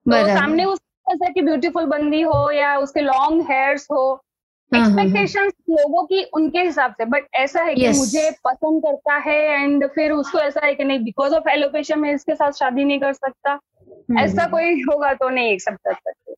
तो 0.06 0.26
सामने 0.26 0.64
उस 0.64 0.80
ऐसा 1.10 1.28
की 1.28 1.42
ब्यूटीफुल 1.42 1.84
बंदी 1.84 2.20
हो 2.20 2.50
या 2.50 2.76
उसके 2.78 3.00
लॉन्ग 3.00 3.46
हेयर्स 3.50 3.88
हो 3.90 4.24
एक्सपेक्टेशन 4.72 5.40
हाँ, 5.40 5.44
हाँ, 5.44 5.50
हाँ। 5.68 5.76
लोगों 5.78 6.04
की 6.06 6.22
उनके 6.34 6.60
हिसाब 6.60 6.94
से 6.94 7.04
बट 7.06 7.26
ऐसा 7.34 7.62
है 7.62 7.74
कि 7.74 7.82
yes. 7.82 7.96
मुझे 7.96 8.30
पसंद 8.44 8.82
करता 8.82 9.16
है 9.20 9.38
एंड 9.54 9.86
फिर 9.86 10.12
उसको 10.12 10.38
ऐसा 10.38 10.64
है 10.66 10.74
कि 10.74 10.84
नहीं 10.84 10.98
बिकॉज़ 11.04 11.34
ऑफ़ 11.34 11.48
एलोपेशन 11.50 12.00
में 12.00 12.12
इसके 12.12 12.34
साथ 12.34 12.52
शादी 12.52 12.84
नहीं 12.84 13.00
कर 13.00 13.12
सकता 13.12 13.54
hmm. 13.54 14.18
ऐसा 14.20 14.46
कोई 14.46 14.80
होगा 14.82 15.12
तो 15.14 15.28
नहीं 15.28 15.52
एक्सेप्ट 15.52 15.78
कर 15.78 15.94
सकते 15.94 16.34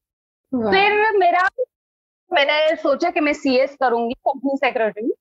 फिर 0.52 1.16
मेरा 1.18 1.49
मैंने 2.30 2.75
सोचा 2.76 3.11
कि 3.11 3.21
मैं 3.21 3.33
सीएस 3.35 3.76
करूँगी 3.80 4.14
कंपनी 4.28 4.56
सेक्रेटरी 4.56 5.12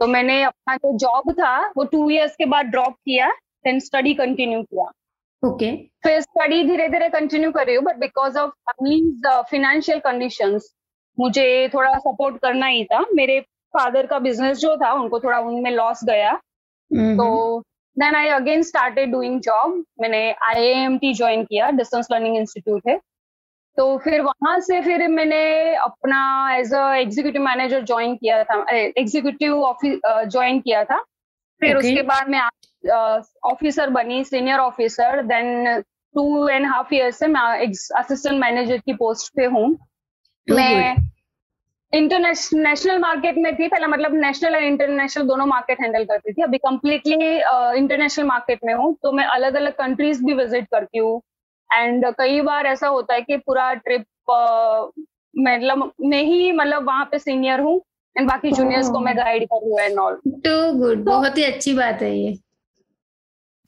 तो 0.00 0.06
मैंने 0.06 0.42
अपना 0.42 0.76
जो 0.76 0.96
जॉब 0.98 1.32
था 1.32 1.56
वो 1.76 1.84
टू 1.84 2.08
इयर्स 2.10 2.34
के 2.36 2.44
बाद 2.46 2.66
ड्रॉप 2.66 2.94
किया 2.94 3.28
देन 3.64 3.80
स्टडी 3.80 4.14
कंटिन्यू 4.14 4.62
किया 4.62 4.90
ओके 5.42 5.70
फिर 6.04 6.20
स्टडी 6.20 6.62
धीरे 6.64 6.88
धीरे 6.88 7.08
कंटिन्यू 7.08 7.50
कर 7.52 7.66
रही 7.66 7.76
हूँ 7.76 7.84
but 7.84 7.96
because 7.98 8.38
of 8.38 8.50
families 8.70 9.28
financial 9.50 9.98
conditions 10.00 10.72
मुझे 11.18 11.68
थोड़ा 11.74 11.92
सपोर्ट 11.98 12.36
करना 12.42 12.66
ही 12.66 12.84
था। 12.84 13.04
मेरे 13.14 13.40
फादर 13.74 14.06
का 14.06 14.18
बिज़नेस 14.18 14.58
जो 14.58 14.76
था 14.76 14.92
उनको 14.92 15.20
थोड़ा 15.20 15.38
उनमें 15.40 15.70
लॉस 15.70 16.04
गया। 16.04 16.34
तो 16.90 17.60
then 17.96 18.14
I 18.14 18.28
again 18.30 18.62
started 18.62 19.10
doing 19.12 19.40
job 19.40 19.82
मैंने 20.00 20.30
आई 20.48 20.66
एम 20.66 20.98
टी 20.98 21.12
ज्वाइन 21.14 21.44
किया 21.44 21.70
डिस्टेंस 21.72 22.08
लर्निंग 22.12 22.36
इंस्टीट्यूट 22.36 22.88
है। 22.88 22.98
तो 23.76 23.96
फिर 23.98 24.20
वहाँ 24.20 24.58
से 24.60 24.80
फिर 24.82 25.06
मैंने 25.08 25.74
अपना 25.74 26.18
as 26.56 26.74
a 26.74 26.82
executive 26.94 27.42
manager 27.42 27.84
join 27.84 28.14
किया 28.16 28.42
था। 28.44 28.64
एग्जीक्यूटिव 28.72 29.62
ऑफ़िस 29.62 29.98
ज्वाइन 30.06 30.60
किया 30.60 30.84
था। 30.84 30.98
फिर 31.60 31.70
okay. 31.70 31.78
उसके 31.78 32.02
बाद 32.02 32.28
मैं 32.28 32.40
ऑफिसर 33.50 33.90
बनी 33.90 34.22
senior 34.24 34.58
officer 34.58 35.22
then 35.22 35.80
two 36.14 36.48
and 36.48 36.66
half 36.66 36.94
year 36.94 37.10
से 37.10 37.26
मैं 37.26 37.42
असिस्टेंट 37.98 38.38
मैनेजर 38.40 38.78
की 38.78 38.92
पोस्ट 38.94 39.32
पे 39.36 39.44
हूँ। 39.46 39.76
मैं 40.48 40.96
इंटरनेशनल 41.92 42.98
मार्केट 42.98 43.36
में 43.38 43.54
थी 43.56 43.68
पहले 43.68 43.86
मतलब 43.86 44.14
नेशनल 44.14 44.54
और 44.54 44.62
इंटरनेशनल 44.64 45.26
दोनों 45.26 45.46
मार्केट 45.46 45.80
हैंडल 45.80 46.04
करती 46.04 46.32
थी। 46.32 46.42
अभी 46.42 46.58
कम्प्लीटली 46.58 47.14
इंटरनेशनल 47.78 48.26
मार्केट 48.26 48.60
में 48.64 48.72
हूँ 48.74 48.94
तो 49.02 49.12
मैं 49.12 49.24
अलग 49.26 49.54
अलग 49.54 49.72
कंट्रीज़ 49.74 50.24
भी 50.24 50.34
विज़िट 50.34 50.66
करती 50.70 50.98
हूँ। 50.98 51.20
एंड 51.70 52.06
कई 52.18 52.40
बार 52.42 52.66
ऐसा 52.66 52.88
होता 52.88 53.14
है 53.14 53.20
कि 53.22 53.36
पूरा 53.38 53.72
ट्रिप 53.74 54.04
मतलब 55.34 55.92
मैं 56.02 56.22
ही 56.24 56.52
मतलब 56.52 56.86
वहाँ 56.86 57.04
पे 57.04 57.18
सीनियर 57.18 57.60
हूँ 57.60 57.80
एंड 58.16 58.28
बाकी 58.28 58.50
जूनियर्स 58.52 58.88
को 58.88 59.00
मैं 59.00 59.16
गाइड 59.16 59.44
कर 59.44 59.62
रही 59.62 59.70
हूँ 59.70 59.80
एंड 59.80 59.98
ऑल 59.98 60.20
टू 60.44 60.72
गुड 60.78 61.04
बहुत 61.04 61.38
ही 61.38 61.44
अच्छी 61.44 61.74
बात 61.74 62.02
है 62.02 62.16
ये। 62.16 62.36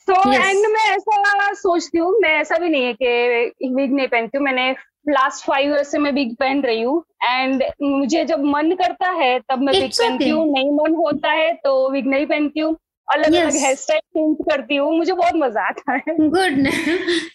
तो 0.09 0.15
एंड 0.33 0.59
yes. 0.59 0.73
मैं 0.73 0.85
ऐसा 0.91 1.53
सोचती 1.55 1.99
हूँ 1.99 2.13
मैं 2.23 2.31
ऐसा 2.41 2.59
भी 2.59 2.69
नहीं 2.69 2.85
है 2.85 2.93
कि 3.03 3.71
विग 3.75 3.93
नहीं 3.93 4.09
पहनती 4.09 4.39
हूँ 4.39 4.45
मैंने 4.45 4.71
लास्ट 5.09 5.45
फाइव 5.47 5.73
ईयर 5.75 5.83
से 5.83 5.99
मैं 5.99 6.15
बिग 6.15 6.35
पहन 6.37 6.63
रही 6.63 6.83
हूँ 6.83 7.05
एंड 7.25 7.63
मुझे 7.83 8.25
जब 8.25 8.45
मन 8.45 8.71
करता 8.73 9.11
है 9.11 9.39
तब 9.41 9.63
मैं 9.63 9.75
बिग 9.81 9.91
पहनती 9.91 10.29
हूँ 10.29 10.47
नहीं 10.53 10.71
मन 10.73 10.95
होता 10.95 11.31
है 11.31 11.53
तो 11.65 11.91
विग 11.91 12.07
नहीं 12.07 12.27
पहनती 12.27 12.61
हूँ 12.61 12.77
अलग. 13.09 13.35
अलग 13.35 13.57
हेयर 13.57 13.75
स्टाइल 13.75 14.01
चेंज 14.01 14.37
करती 14.51 14.77
हूँ 14.77 14.97
मुझे 14.97 15.13
बहुत 15.13 15.35
मज़ा 15.37 15.67
आता 15.69 15.93
है। 15.93 16.15
गुड 16.19 16.67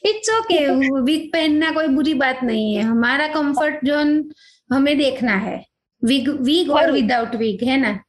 इट्स 0.08 0.30
ओके 0.40 0.60
विग 1.02 1.28
पहनना 1.34 1.72
कोई 1.72 1.88
बुरी 1.88 2.14
बात 2.14 2.44
नहीं 2.44 2.76
है। 2.76 2.84
हमारा 2.84 3.28
कंफर्ट 3.28 3.86
जोन 3.86 4.32
हमें 4.70 4.98
देखना 4.98 5.36
है। 5.36 5.64
विग 6.04 6.30
विग 6.42 6.72
और 6.72 6.92
विदाउट 6.92 7.36
विग 7.36 7.64
है 7.64 7.78
ना? 7.78 8.00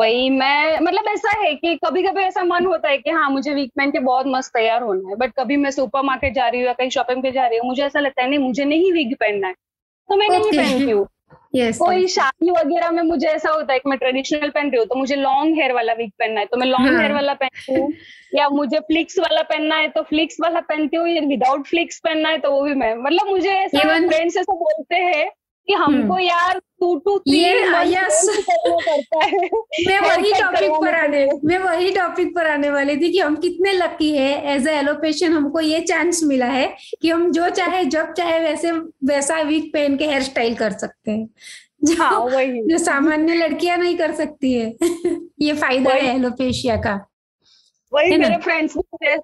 वही 0.00 0.28
मैं 0.30 0.78
मतलब 0.80 1.08
ऐसा 1.08 1.30
है 1.40 1.54
कि 1.54 1.74
कभी 1.76 2.02
कभी 2.02 2.22
ऐसा 2.22 2.42
मन 2.42 2.66
होता 2.66 2.88
है 2.88 2.98
कि 2.98 3.10
हाँ 3.10 3.30
मुझे 3.30 3.54
वीक 3.54 3.70
पहन 3.76 3.90
के 3.90 3.98
बहुत 3.98 4.26
मस्त 4.26 4.52
तैयार 4.54 4.82
होना 4.82 5.08
है 5.08 5.16
बट 5.16 5.32
कभी 5.32 5.56
मैं 5.56 5.70
सुपर 5.70 6.02
मार्केट 6.02 6.34
जा 6.34 6.48
रही 6.48 6.60
हूँ 6.60 6.66
या 6.66 6.72
कहीं 6.72 6.90
शॉपिंग 6.90 7.22
पे 7.22 7.32
जा 7.32 7.46
रही 7.46 7.58
हूँ 7.58 7.66
मुझे 7.68 7.82
ऐसा 7.82 8.00
लगता 8.00 8.22
है 8.22 8.28
नहीं 8.28 8.38
मुझे 8.38 8.64
नहीं 8.64 8.92
वीक 8.92 9.16
पहनना 9.20 9.48
है 9.48 9.54
तो 10.08 10.16
मैं 10.16 10.28
नहीं 10.28 10.52
पहनती 10.52 10.90
हूँ। 10.90 11.06
Yes, 11.56 11.78
कोई 11.78 12.06
शादी 12.06 12.50
वगैरह 12.50 12.90
में 12.90 13.02
मुझे 13.02 13.26
ऐसा 13.26 13.50
होता 13.50 13.72
है 13.72 13.78
कि 13.78 13.88
मैं 13.90 13.98
ट्रेडिशनल 13.98 14.50
पहन 14.50 14.70
रही 14.70 14.78
हूँ 14.78 14.86
तो 14.86 14.94
मुझे 14.94 15.16
लॉन्ग 15.16 15.56
हेयर 15.56 15.72
वाला 15.72 15.92
वीक 15.92 16.12
पहनना 16.18 16.40
है 16.40 16.46
तो 16.46 16.56
मैं 16.56 16.66
लॉन्ग 16.66 16.86
हेयर 16.88 17.10
हाँ। 17.10 17.14
वाला 17.14 17.34
पहनती 17.34 17.74
हूँ 17.74 17.92
या 18.34 18.48
मुझे 18.48 18.78
फ्लिक्स 18.80 19.18
वाला 19.18 19.42
पहनना 19.42 19.76
है 19.76 19.88
तो 19.88 20.02
फ्लिक्स 20.02 20.36
वाला 20.40 20.60
पहनती 20.60 20.96
हूँ 20.96 21.08
या 21.08 21.22
विदाउट 21.26 21.66
फ्लिक्स 21.66 21.98
पहनना 21.98 22.28
है 22.28 22.38
तो 22.38 22.50
वो 22.50 22.62
भी 22.62 22.74
मैं 22.74 22.94
मतलब 22.94 23.26
मुझे 23.26 23.50
ऐसा 23.50 24.08
फ्रेंड्स 24.08 24.36
ऐसा 24.36 24.52
बोलते 24.52 24.96
हैं 24.96 25.30
कि 25.70 25.74
हमको 25.74 26.14
हम्म। 26.14 26.24
यार 26.24 26.58
टू 26.80 26.98
टू 26.98 27.20
ये 27.28 27.50
यस 27.86 28.44
है 28.44 29.36
मैं 29.86 30.00
वही 30.00 30.32
टॉपिक 30.32 30.70
पर 30.70 30.94
आने 30.94 31.28
मैं 31.44 31.58
वही 31.58 31.90
टॉपिक 31.90 32.34
पर 32.34 32.46
आने 32.46 32.70
वाली 32.70 32.96
थी 32.96 33.12
कि 33.12 33.18
हम 33.18 33.36
कितने 33.36 33.72
लकी 33.72 34.16
है। 34.16 34.54
एज 34.54 34.66
ए 34.68 34.72
एलोपेशन 34.72 35.32
हमको 35.32 35.60
ये 35.60 35.80
चांस 35.80 36.24
मिला 36.24 36.46
है 36.46 36.76
कि 37.02 37.10
हम 37.10 37.30
जो 37.32 37.48
चाहे 37.48 37.84
जब 37.84 38.12
चाहे 38.12 38.40
वैसे 38.40 38.72
वैसा 39.04 39.40
वीक 39.40 39.72
पहन 39.74 39.96
के 39.96 40.06
हेयर 40.06 40.22
स्टाइल 40.22 40.54
कर 40.54 40.72
सकते 40.72 41.10
हैं। 41.10 41.28
जो, 41.84 42.02
हाँ, 42.02 42.18
वही। 42.20 42.62
जो 42.62 42.78
सामान्य 42.78 43.34
लड़कियाँ 43.34 43.78
नहीं 43.78 43.98
कर 43.98 44.12
सकती 44.12 44.52
है। 44.52 44.74
ये 45.40 45.52
फ़ायदा 45.52 45.90
है 45.90 46.14
एलोपेशिया 46.14 46.76
का। 46.76 47.09
वही 47.92 48.16
मेरे 48.18 48.36
फ्रेंड्स 48.42 48.74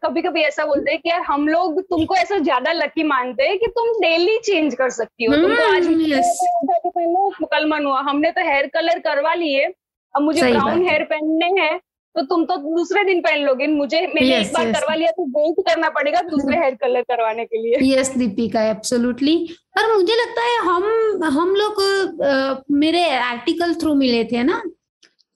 कभी 0.05 0.23
कभी 0.23 0.43
ऐसा 0.43 0.64
बोलते 0.67 0.90
हैं 0.90 1.01
कि 1.01 1.09
यार 1.09 1.21
हम 1.23 1.47
लोग 1.49 1.81
तुमको 1.90 2.14
ऐसा 2.17 2.38
ज़्यादा 2.38 2.73
लकी 2.73 3.03
मानते 3.05 3.43
हैं 3.43 3.59
कि 3.59 3.67
तुम 3.77 3.90
डेली 4.01 4.38
चेंज 4.45 4.75
कर 4.75 4.90
सकती 4.90 5.25
हो। 5.25 5.37
तुमको 5.37 5.75
आज 5.75 5.87
hmm, 5.87 6.87
पहनो 6.87 7.47
कल 7.47 7.67
मन 7.71 7.87
हुआ। 7.87 8.01
हमने 8.09 8.31
तो 8.31 8.49
हेयर 8.49 8.67
कलर 8.75 8.99
करवा 9.01 9.35
लिए 9.35 9.64
अब 9.64 10.23
मुझे 10.23 10.51
ब्राउन 10.53 10.87
हेयर 10.88 11.03
पहनने 11.05 11.61
हैं 11.61 11.79
तो 12.14 12.23
तुम 12.27 12.45
तो 12.45 12.57
दूसरे 12.57 13.03
दिन 13.05 13.21
पहन 13.21 13.43
लोगे। 13.45 13.67
मुझे 13.69 14.01
मैंने 14.01 14.29
yes, 14.29 14.47
एक 14.47 14.53
बार 14.55 14.67
yes. 14.67 14.75
करवा 14.75 14.95
लिया 14.95 15.11
तो 15.11 15.25
वेट 15.31 15.67
करना 15.67 15.88
पड़ेगा 15.90 16.21
दूसरे 16.29 16.57
हेयर 16.59 16.75
कलर 16.75 17.03
करवाने 17.03 17.45
के 17.45 17.62
लिए। 17.62 17.95
यस 17.95 18.11
दीपिका 18.17 18.62
एब्सोल्युटली 18.71 19.37
और 19.79 19.93
मुझे 19.95 20.14
लगता 20.14 20.43
है 20.43 20.57
हम 20.67 20.85
हम 21.38 21.55
लोग 21.57 21.83
मेरे 22.77 23.05
आर्टिकल 23.11 23.75
थ्रू 23.75 23.95
मिले 23.97 24.25
थे 24.25 24.43
ना? 24.43 24.62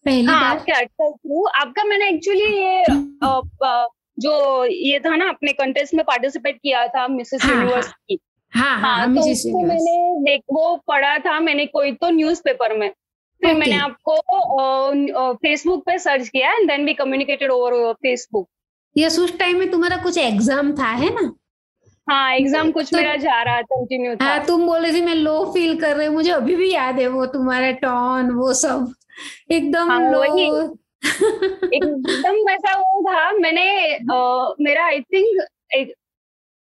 पहली 0.06 0.24
हाँ, 0.26 0.40
बार? 0.40 0.56
आपके 0.56 0.72
आर्टिकल 0.72 1.10
थ्रू 1.12 1.44
आपका 1.60 1.84
मैंने 1.84 2.08
एक्चुअली 2.08 2.56
ये 2.56 2.82
आ, 3.24 3.86
जो 4.18 4.64
ये 4.64 4.98
था 5.00 5.14
ना 5.16 5.28
अपने 5.28 5.52
कंटेस्ट 5.52 5.94
में 5.94 6.04
पार्टिसिपेट 6.04 6.56
किया 6.56 6.86
था 6.88 7.06
मिसेस 7.08 7.44
हाँ, 7.44 7.54
यूनिवर्स 7.54 7.86
हाँ। 7.86 7.94
की 8.08 8.18
हाँ, 8.52 8.76
हाँ, 8.80 8.96
हाँ, 8.98 9.14
तो 9.14 9.30
उसको 9.32 9.62
मैंने 9.66 10.20
देख 10.24 10.42
वो 10.52 10.76
पढ़ा 10.88 11.18
था 11.18 11.38
मैंने 11.40 11.66
कोई 11.66 11.92
तो 11.92 12.10
न्यूज़पेपर 12.10 12.76
में। 12.78 12.88
फिर 13.42 13.54
मैंने 13.54 13.76
आपको 13.76 15.34
फेसबुक 15.34 15.84
पे 15.86 15.98
सर्च 15.98 16.28
किया 16.28 16.52
and 16.54 16.68
then 16.68 16.84
we 16.86 16.94
communicated 16.94 17.50
over 17.50 17.92
Facebook 17.92 18.48
yes 18.96 19.18
उस 19.18 19.38
टाइम 19.38 19.58
में 19.58 19.70
तुम्हारा 19.70 19.96
कुछ 19.96 20.18
एग्ज़ाम 20.18 20.72
था 20.76 20.88
है 21.02 21.14
ना? 21.14 21.32
हाँ 22.08 22.34
एग्ज़ाम 22.34 22.70
कुछ 22.72 22.88
तो, 22.90 22.96
मेरा 22.96 23.14
जा 23.16 23.42
रहा 23.42 23.62
था 23.62 23.76
कंटिन्यू 23.76 24.14
था। 24.16 24.24
हाँ 24.24 24.44
तुम 24.46 24.66
बोले 24.66 24.92
थी 24.92 25.00
मैं 25.00 25.14
लो 25.14 25.44
फील 25.54 25.80
कर 25.80 25.96
रही 25.96 26.06
हूँ 26.06 26.14
मुझे 26.14 26.30
अभी 26.30 26.56
भी 26.56 26.72
याद 26.72 26.98
है 27.00 27.06
वो 27.08 27.26
तुम्हारा 27.34 27.70
टॉन 27.82 28.30
वो 28.30 28.52
सब। 28.54 28.92
एकदम 29.52 29.90
हाँ, 29.90 30.12
लो 30.12 30.24
एकदम 30.24 31.00
वैसा 32.48 32.78
वो 32.78 33.02
था। 33.02 33.32
मैंने 33.32 33.94
आ, 33.94 34.54
मेरा 34.60 34.84
आई 34.84 35.00
थिंक 35.00 35.42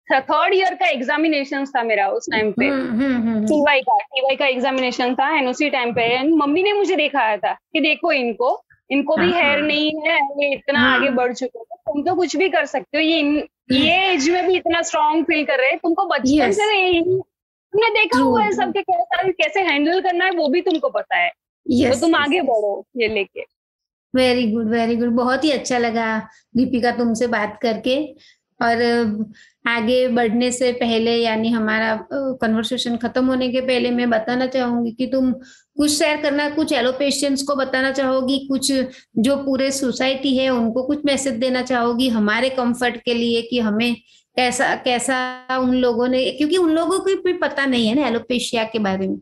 थर्ड 0.08 0.54
ईयर 0.54 0.74
का 0.74 0.86
एग्जामिनेशन 0.86 1.64
था 1.64 1.82
मेरा 1.82 2.08
उस 2.08 2.28
टाइम 2.32 2.52
पे। 2.52 2.64
टीवाई 2.64 2.80
हम्म, 2.80 3.02
हम्म, 3.02 3.28
हम्म, 3.28 3.46
का 3.80 3.98
टीवाई 3.98 4.36
का 4.36 4.46
एग्जामिनेशन 4.46 5.14
था 5.14 5.38
एंड 5.38 5.48
उसी 5.48 5.70
टाइम 5.70 5.94
पे 5.94 6.02
एंड 6.02 6.34
मम्मी 6.34 6.62
ने 6.62 6.72
मुझे 6.72 6.96
दिखाया 6.96 7.36
था 7.36 7.52
कि 7.52 7.80
देखो 7.80 8.12
इनको 8.12 8.64
इनको 8.90 9.16
भी 9.16 9.32
हेयर 9.32 9.44
हाँ, 9.44 9.52
हाँ। 9.52 9.66
नहीं 9.66 10.00
है 10.00 10.16
ये 10.16 10.54
इतना 10.54 10.80
हाँ। 10.80 10.98
आगे 10.98 11.10
बढ़ 11.10 11.32
चुके 11.32 11.58
हैं। 11.58 11.64
तुम 11.64 12.02
तो 12.02 12.14
कुछ 12.14 12.36
भी 12.36 12.48
कर 12.48 12.66
सकते 12.66 12.98
हो 12.98 13.04
ये 13.04 13.48
ये 13.72 14.12
एज 14.12 14.28
में 14.28 14.46
भी 14.46 14.56
इतना 14.56 14.82
स्ट्रांग 14.82 15.24
फील 15.24 15.44
कर 15.44 15.58
रहे 15.58 15.70
हैं। 15.70 15.78
तुमको 15.78 16.06
बचपन 16.06 16.52
से 16.52 17.02
तुमने 17.02 17.90
देखा 17.90 18.18
हुआ 18.18 18.42
है 18.42 18.52
सबके 18.52 18.82
कैसे 18.82 19.32
कैसे 19.32 19.60
हैंडल 19.60 20.00
करना 20.00 20.24
है 20.24 20.30
वो 20.30 20.48
भी 20.48 20.60
तुमको 20.60 20.88
पता 20.88 21.16
है। 21.16 21.32
Yes, 21.70 21.94
तो 21.94 22.00
तुम 22.00 22.10
yes, 22.10 22.20
आगे 22.20 22.40
बढ़ो 22.42 22.86
ये 22.96 23.08
लेके। 23.08 23.44
वेरी 24.14 24.50
गुड 24.52 24.68
वेरी 24.70 24.96
गुड 24.96 25.14
बहुत 25.16 25.44
ही 25.44 25.50
अच्छा 25.50 25.78
लगा 25.78 26.18
दीपिका 26.56 26.90
तुमसे 26.90 27.26
बात 27.28 27.58
करके। 27.62 27.96
और 28.60 28.80
आगे 29.68 30.06
बढ़ने 30.08 30.50
से 30.52 30.70
पहले 30.72 31.14
यानी 31.16 31.50
हमारा 31.50 31.94
कन्वर्सेशन 32.12 32.96
खत्म 32.96 33.26
होने 33.26 33.48
के 33.48 33.60
पहले 33.60 33.90
मैं 33.90 34.08
बताना 34.10 34.46
चाहूँगी 34.46 34.90
कि 34.92 35.06
तुम 35.06 35.32
कुछ 35.32 35.90
शेयर 35.90 36.20
करना 36.22 36.48
कुछ 36.50 36.72
एलोपेशियंस 36.72 37.42
को 37.42 37.54
बताना 37.56 37.90
चाहोगी 37.90 38.38
कुछ 38.48 38.70
जो 39.18 39.36
पूरे 39.36 39.70
सोसाइटी 39.70 40.36
है 40.36 40.48
उनको 40.48 40.82
कुछ 40.82 41.04
मैसेज 41.04 41.34
देना 41.34 41.62
चाहोगी 41.62 42.08
हमारे 42.08 42.48
कंफर्ट 42.50 42.96
के 42.96 43.14
लिए 43.14 43.42
कि 43.42 43.58
हमें 43.58 43.94
कैसा 44.36 44.74
कैसा 44.84 45.56
उन 45.58 45.74
लोगों 45.74 46.08
ने 46.08 46.24
क्योंकि 46.30 46.56
उन 46.56 46.70
लोगों 46.70 46.98
को 46.98 47.22
भी 47.22 47.32
पता 47.38 47.66
नहीं 47.66 47.88
है 47.88 47.94
ना 47.94 48.06
एलोपेशिया 48.08 48.64
के 48.64 48.78
बारे 48.78 49.08
में। 49.08 49.18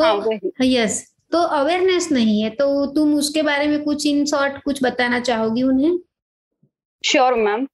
तो 0.00 0.64
यस 0.64 1.04
तो 1.32 1.38
अवेयरनेस 1.54 2.10
नहीं 2.12 2.40
है 2.42 2.50
तो 2.50 2.66
तुम 2.94 3.14
उसके 3.14 3.42
बारे 3.42 3.66
में 3.68 3.82
कुछ 3.84 4.06
इन 4.06 4.24
शॉर्ट 4.26 4.62
कुछ 4.64 4.82
बताना 4.84 5.20
चाहोगी 5.20 5.62
उन्हें? 5.62 5.98
श्योर 7.04 7.34
मैम 7.36 7.66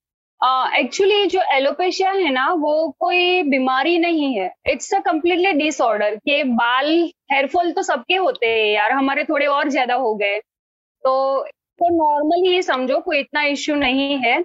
एक्चुअली 0.79 1.27
जो 1.27 1.41
एलोपेशिया 1.55 2.11
है 2.13 2.31
ना 2.33 2.47
वो 2.55 2.73
कोई 3.01 3.43
बीमारी 3.43 3.99
नहीं 3.99 4.35
है। 4.37 4.51
इट्स 4.67 4.93
अ 4.95 4.99
कम्प्लीटली 5.03 5.53
डिसऑर्डर 5.55 6.17
के 6.19 6.43
बाल 6.45 6.89
हेयरफॉल 7.33 7.71
तो 7.73 7.83
सबके 7.83 8.17
होते 8.17 8.47
हैं 8.47 8.67
यार 8.67 8.93
हमारे 8.93 9.25
थोड़े 9.25 9.47
और 9.47 9.69
ज़्यादा 9.69 9.95
हो 9.97 10.15
गए। 10.15 10.39
तो 10.39 11.45
तो 11.81 11.89
नॉर्मल 11.95 12.49
ही 12.49 12.63
समझो 12.63 12.99
कोई 13.01 13.19
इतना 13.21 13.43
इश्यू 13.45 13.77
नहीं 13.77 14.17
है। 14.19 14.39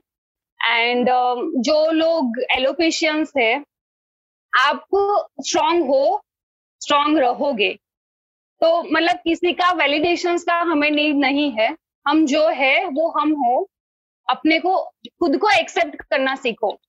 एंड 0.60 1.10
uh, 1.10 1.64
जो 1.64 1.92
लोग 1.92 2.40
एलोपेशियंस 2.58 3.34
है 3.38 3.54
आप 4.54 4.86
स्ट्रांग 5.42 5.84
हो 5.86 6.22
स्ट्रांग 6.82 7.18
रहोगे। 7.18 7.78
तो 8.62 8.84
मतलब 8.84 9.16
किसी 9.16 9.54
का 9.54 9.72
वैलिडेशन 9.72 10.38
का 10.38 10.56
हमें 10.56 10.92
नीड 10.92 11.16
नहीं 11.16 11.52
है। 11.52 11.78
हम 12.08 12.26
जो 12.26 12.48
है, 12.48 12.86
वो 12.86 13.10
हम 13.10 13.32
हो। 13.32 13.70
अपने 14.30 14.60
को, 14.60 14.78
खुद 15.08 15.38
को 15.38 15.50
एक्सेप्ट 15.50 16.02
करना 16.02 16.36
सीखो। 16.36 16.80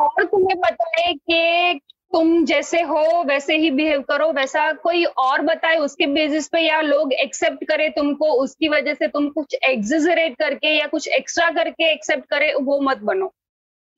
और 0.00 0.24
तुम्हें 0.24 0.58
बताए 0.58 1.14
कि 1.14 1.80
तुम 2.12 2.44
जैसे 2.44 2.82
हो, 2.82 3.24
वैसे 3.24 3.56
ही 3.56 3.70
बिहेव 3.70 4.02
करो, 4.02 4.32
वैसा 4.32 4.72
कोई 4.72 5.04
और 5.04 5.42
बताए 5.42 5.76
उसके 5.76 6.06
बेसिस 6.06 6.48
पे 6.48 6.60
या 6.60 6.80
लोग 6.80 7.12
एक्सेप्ट 7.12 7.64
करे 7.64 7.88
तुमको, 7.88 8.32
उसकी 8.32 8.68
वजह 8.68 8.94
से 8.94 9.08
तुम 9.08 9.28
कुछ 9.28 9.56
एग्जिजरेट 9.64 10.36
करके 10.38 10.68
या 10.68 10.86
कुछ 10.86 11.08
एक्स्ट्रा 11.08 11.50
करके 11.50 11.92
एक्सेप्ट 11.92 12.24
करे, 12.26 12.54
वो 12.54 12.80
मत 12.80 12.98
बनो। 12.98 13.34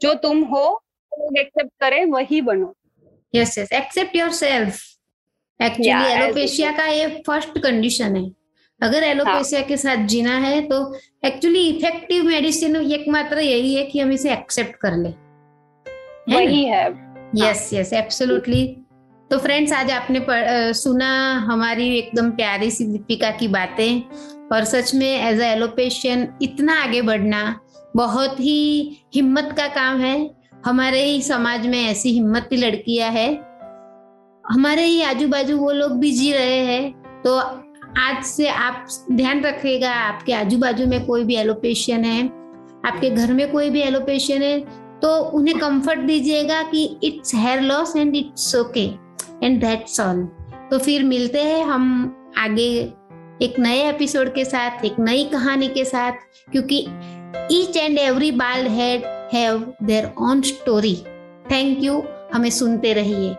जो 0.00 0.14
तुम 0.14 0.42
हो 0.42 0.82
लोग 1.18 1.38
एक्सेप्ट 1.38 1.70
करे, 1.80 2.04
वही 2.04 2.40
बनो। 2.40 2.74
Yes 3.34 3.58
yes 3.58 3.72
accept 3.72 4.16
yourself 4.30 4.93
actually 5.60 6.12
alopecia 6.12 6.70
का 6.72 6.86
ये 6.86 7.06
फ़र्स्ट 7.26 7.58
कंडीशन 7.58 8.16
है। 8.16 8.30
अगर 8.80 9.02
एलोपेशिया 9.02 9.60
हाँ. 9.60 9.68
के 9.68 9.76
साथ 9.76 10.06
जीना 10.06 10.36
है 10.38 10.60
तो 10.60 10.78
एक्चुअली 11.24 11.66
इफ़ेक्टिव 11.68 12.24
मेडिसिन 12.24 12.76
एकमात्र 12.76 13.40
यही 13.40 13.74
है 13.74 13.84
कि 13.84 14.00
हम 14.00 14.12
इसे 14.12 14.32
एक्सेप्ट 14.32 14.76
कर 14.76 14.96
ले। 14.96 15.08
है 15.08 16.36
वही 16.36 16.64
है। 16.64 16.84
यस 17.36 17.70
यस 17.74 17.92
एब्सोल्युटली 17.92 18.66
तो 19.30 19.38
फ्रेंड्स 19.38 19.72
आज 19.72 19.90
आपने 19.90 20.20
पर, 20.20 20.72
सुना 20.72 21.10
हमारी 21.40 21.88
एकदम 21.98 22.30
प्यारी 22.30 22.70
सी 22.70 22.84
दीपिका 22.84 23.30
की 23.30 23.48
बातें। 23.48 24.00
और 24.52 24.64
सच 24.64 24.94
में 24.94 25.06
एज 25.06 25.40
अ 25.40 25.44
एलोपेशियन 25.44 26.28
इतना 26.42 26.82
आगे 26.82 27.02
बढ़ना 27.02 27.60
बहुत 27.96 28.40
ही 28.40 28.96
हिम्मत 29.14 29.54
का 29.56 29.66
काम 29.68 30.00
है। 30.00 30.30
हमारे 30.64 31.02
ही 31.04 31.22
समाज 31.22 31.66
में 31.66 31.82
ऐसी 31.84 32.10
हिम्मती 32.10 32.56
लड़कियाँ 32.56 33.10
है। 33.10 33.28
हमारे 34.44 34.84
ही 34.84 35.00
आजू 35.02 35.26
बाजू 35.28 35.56
वो 35.58 35.70
लोग 35.72 35.92
भी 35.98 36.10
जी 36.12 36.32
रहे 36.32 36.58
हैं 36.66 37.22
तो 37.22 37.36
आज 37.98 38.24
से 38.24 38.48
आप 38.48 38.86
ध्यान 39.12 39.40
रखिएगा, 39.42 39.90
आपके 39.90 40.32
आजू 40.32 40.58
बाजू 40.58 40.86
में 40.86 41.04
कोई 41.06 41.24
भी 41.24 41.34
एलोपेशियन 41.36 42.04
है, 42.04 42.24
आपके 42.86 43.10
घर 43.10 43.32
में 43.32 43.50
कोई 43.52 43.70
भी 43.70 43.80
एलोपेशियन 43.80 44.42
है 44.42 44.58
तो 45.00 45.14
उन्हें 45.38 45.58
कंफर्ट 45.58 46.00
दीजिएगा 46.00 46.62
कि 46.62 46.84
it's 47.04 47.34
hair 47.34 47.60
loss 47.60 47.96
and 47.96 48.16
it's 48.16 48.54
okay 48.56 48.84
and 49.42 49.60
that's 49.60 50.00
all 50.00 50.22
तो 50.70 50.78
फिर 50.78 51.02
मिलते 51.04 51.42
हैं 51.42 51.64
हम 51.64 51.86
आगे 52.38 52.68
एक 53.42 53.58
नए 53.58 53.88
एपिसोड 53.88 54.34
के 54.34 54.44
साथ, 54.44 54.84
एक 54.84 54.98
नई 54.98 55.24
कहानी 55.24 55.68
के 55.68 55.84
साथ, 55.84 56.12
क्योंकि 56.52 56.78
ईच 57.52 57.76
एंड 57.76 57.98
एवरी 57.98 58.30
बाल 58.32 58.66
head 58.66 59.04
have 59.34 59.64
their 59.82 60.10
own 60.22 60.42
story 60.42 60.94
thank 61.50 61.82
you 61.84 62.02
हमें 62.34 62.50
सुनते 62.50 62.92
रहिए। 62.92 63.34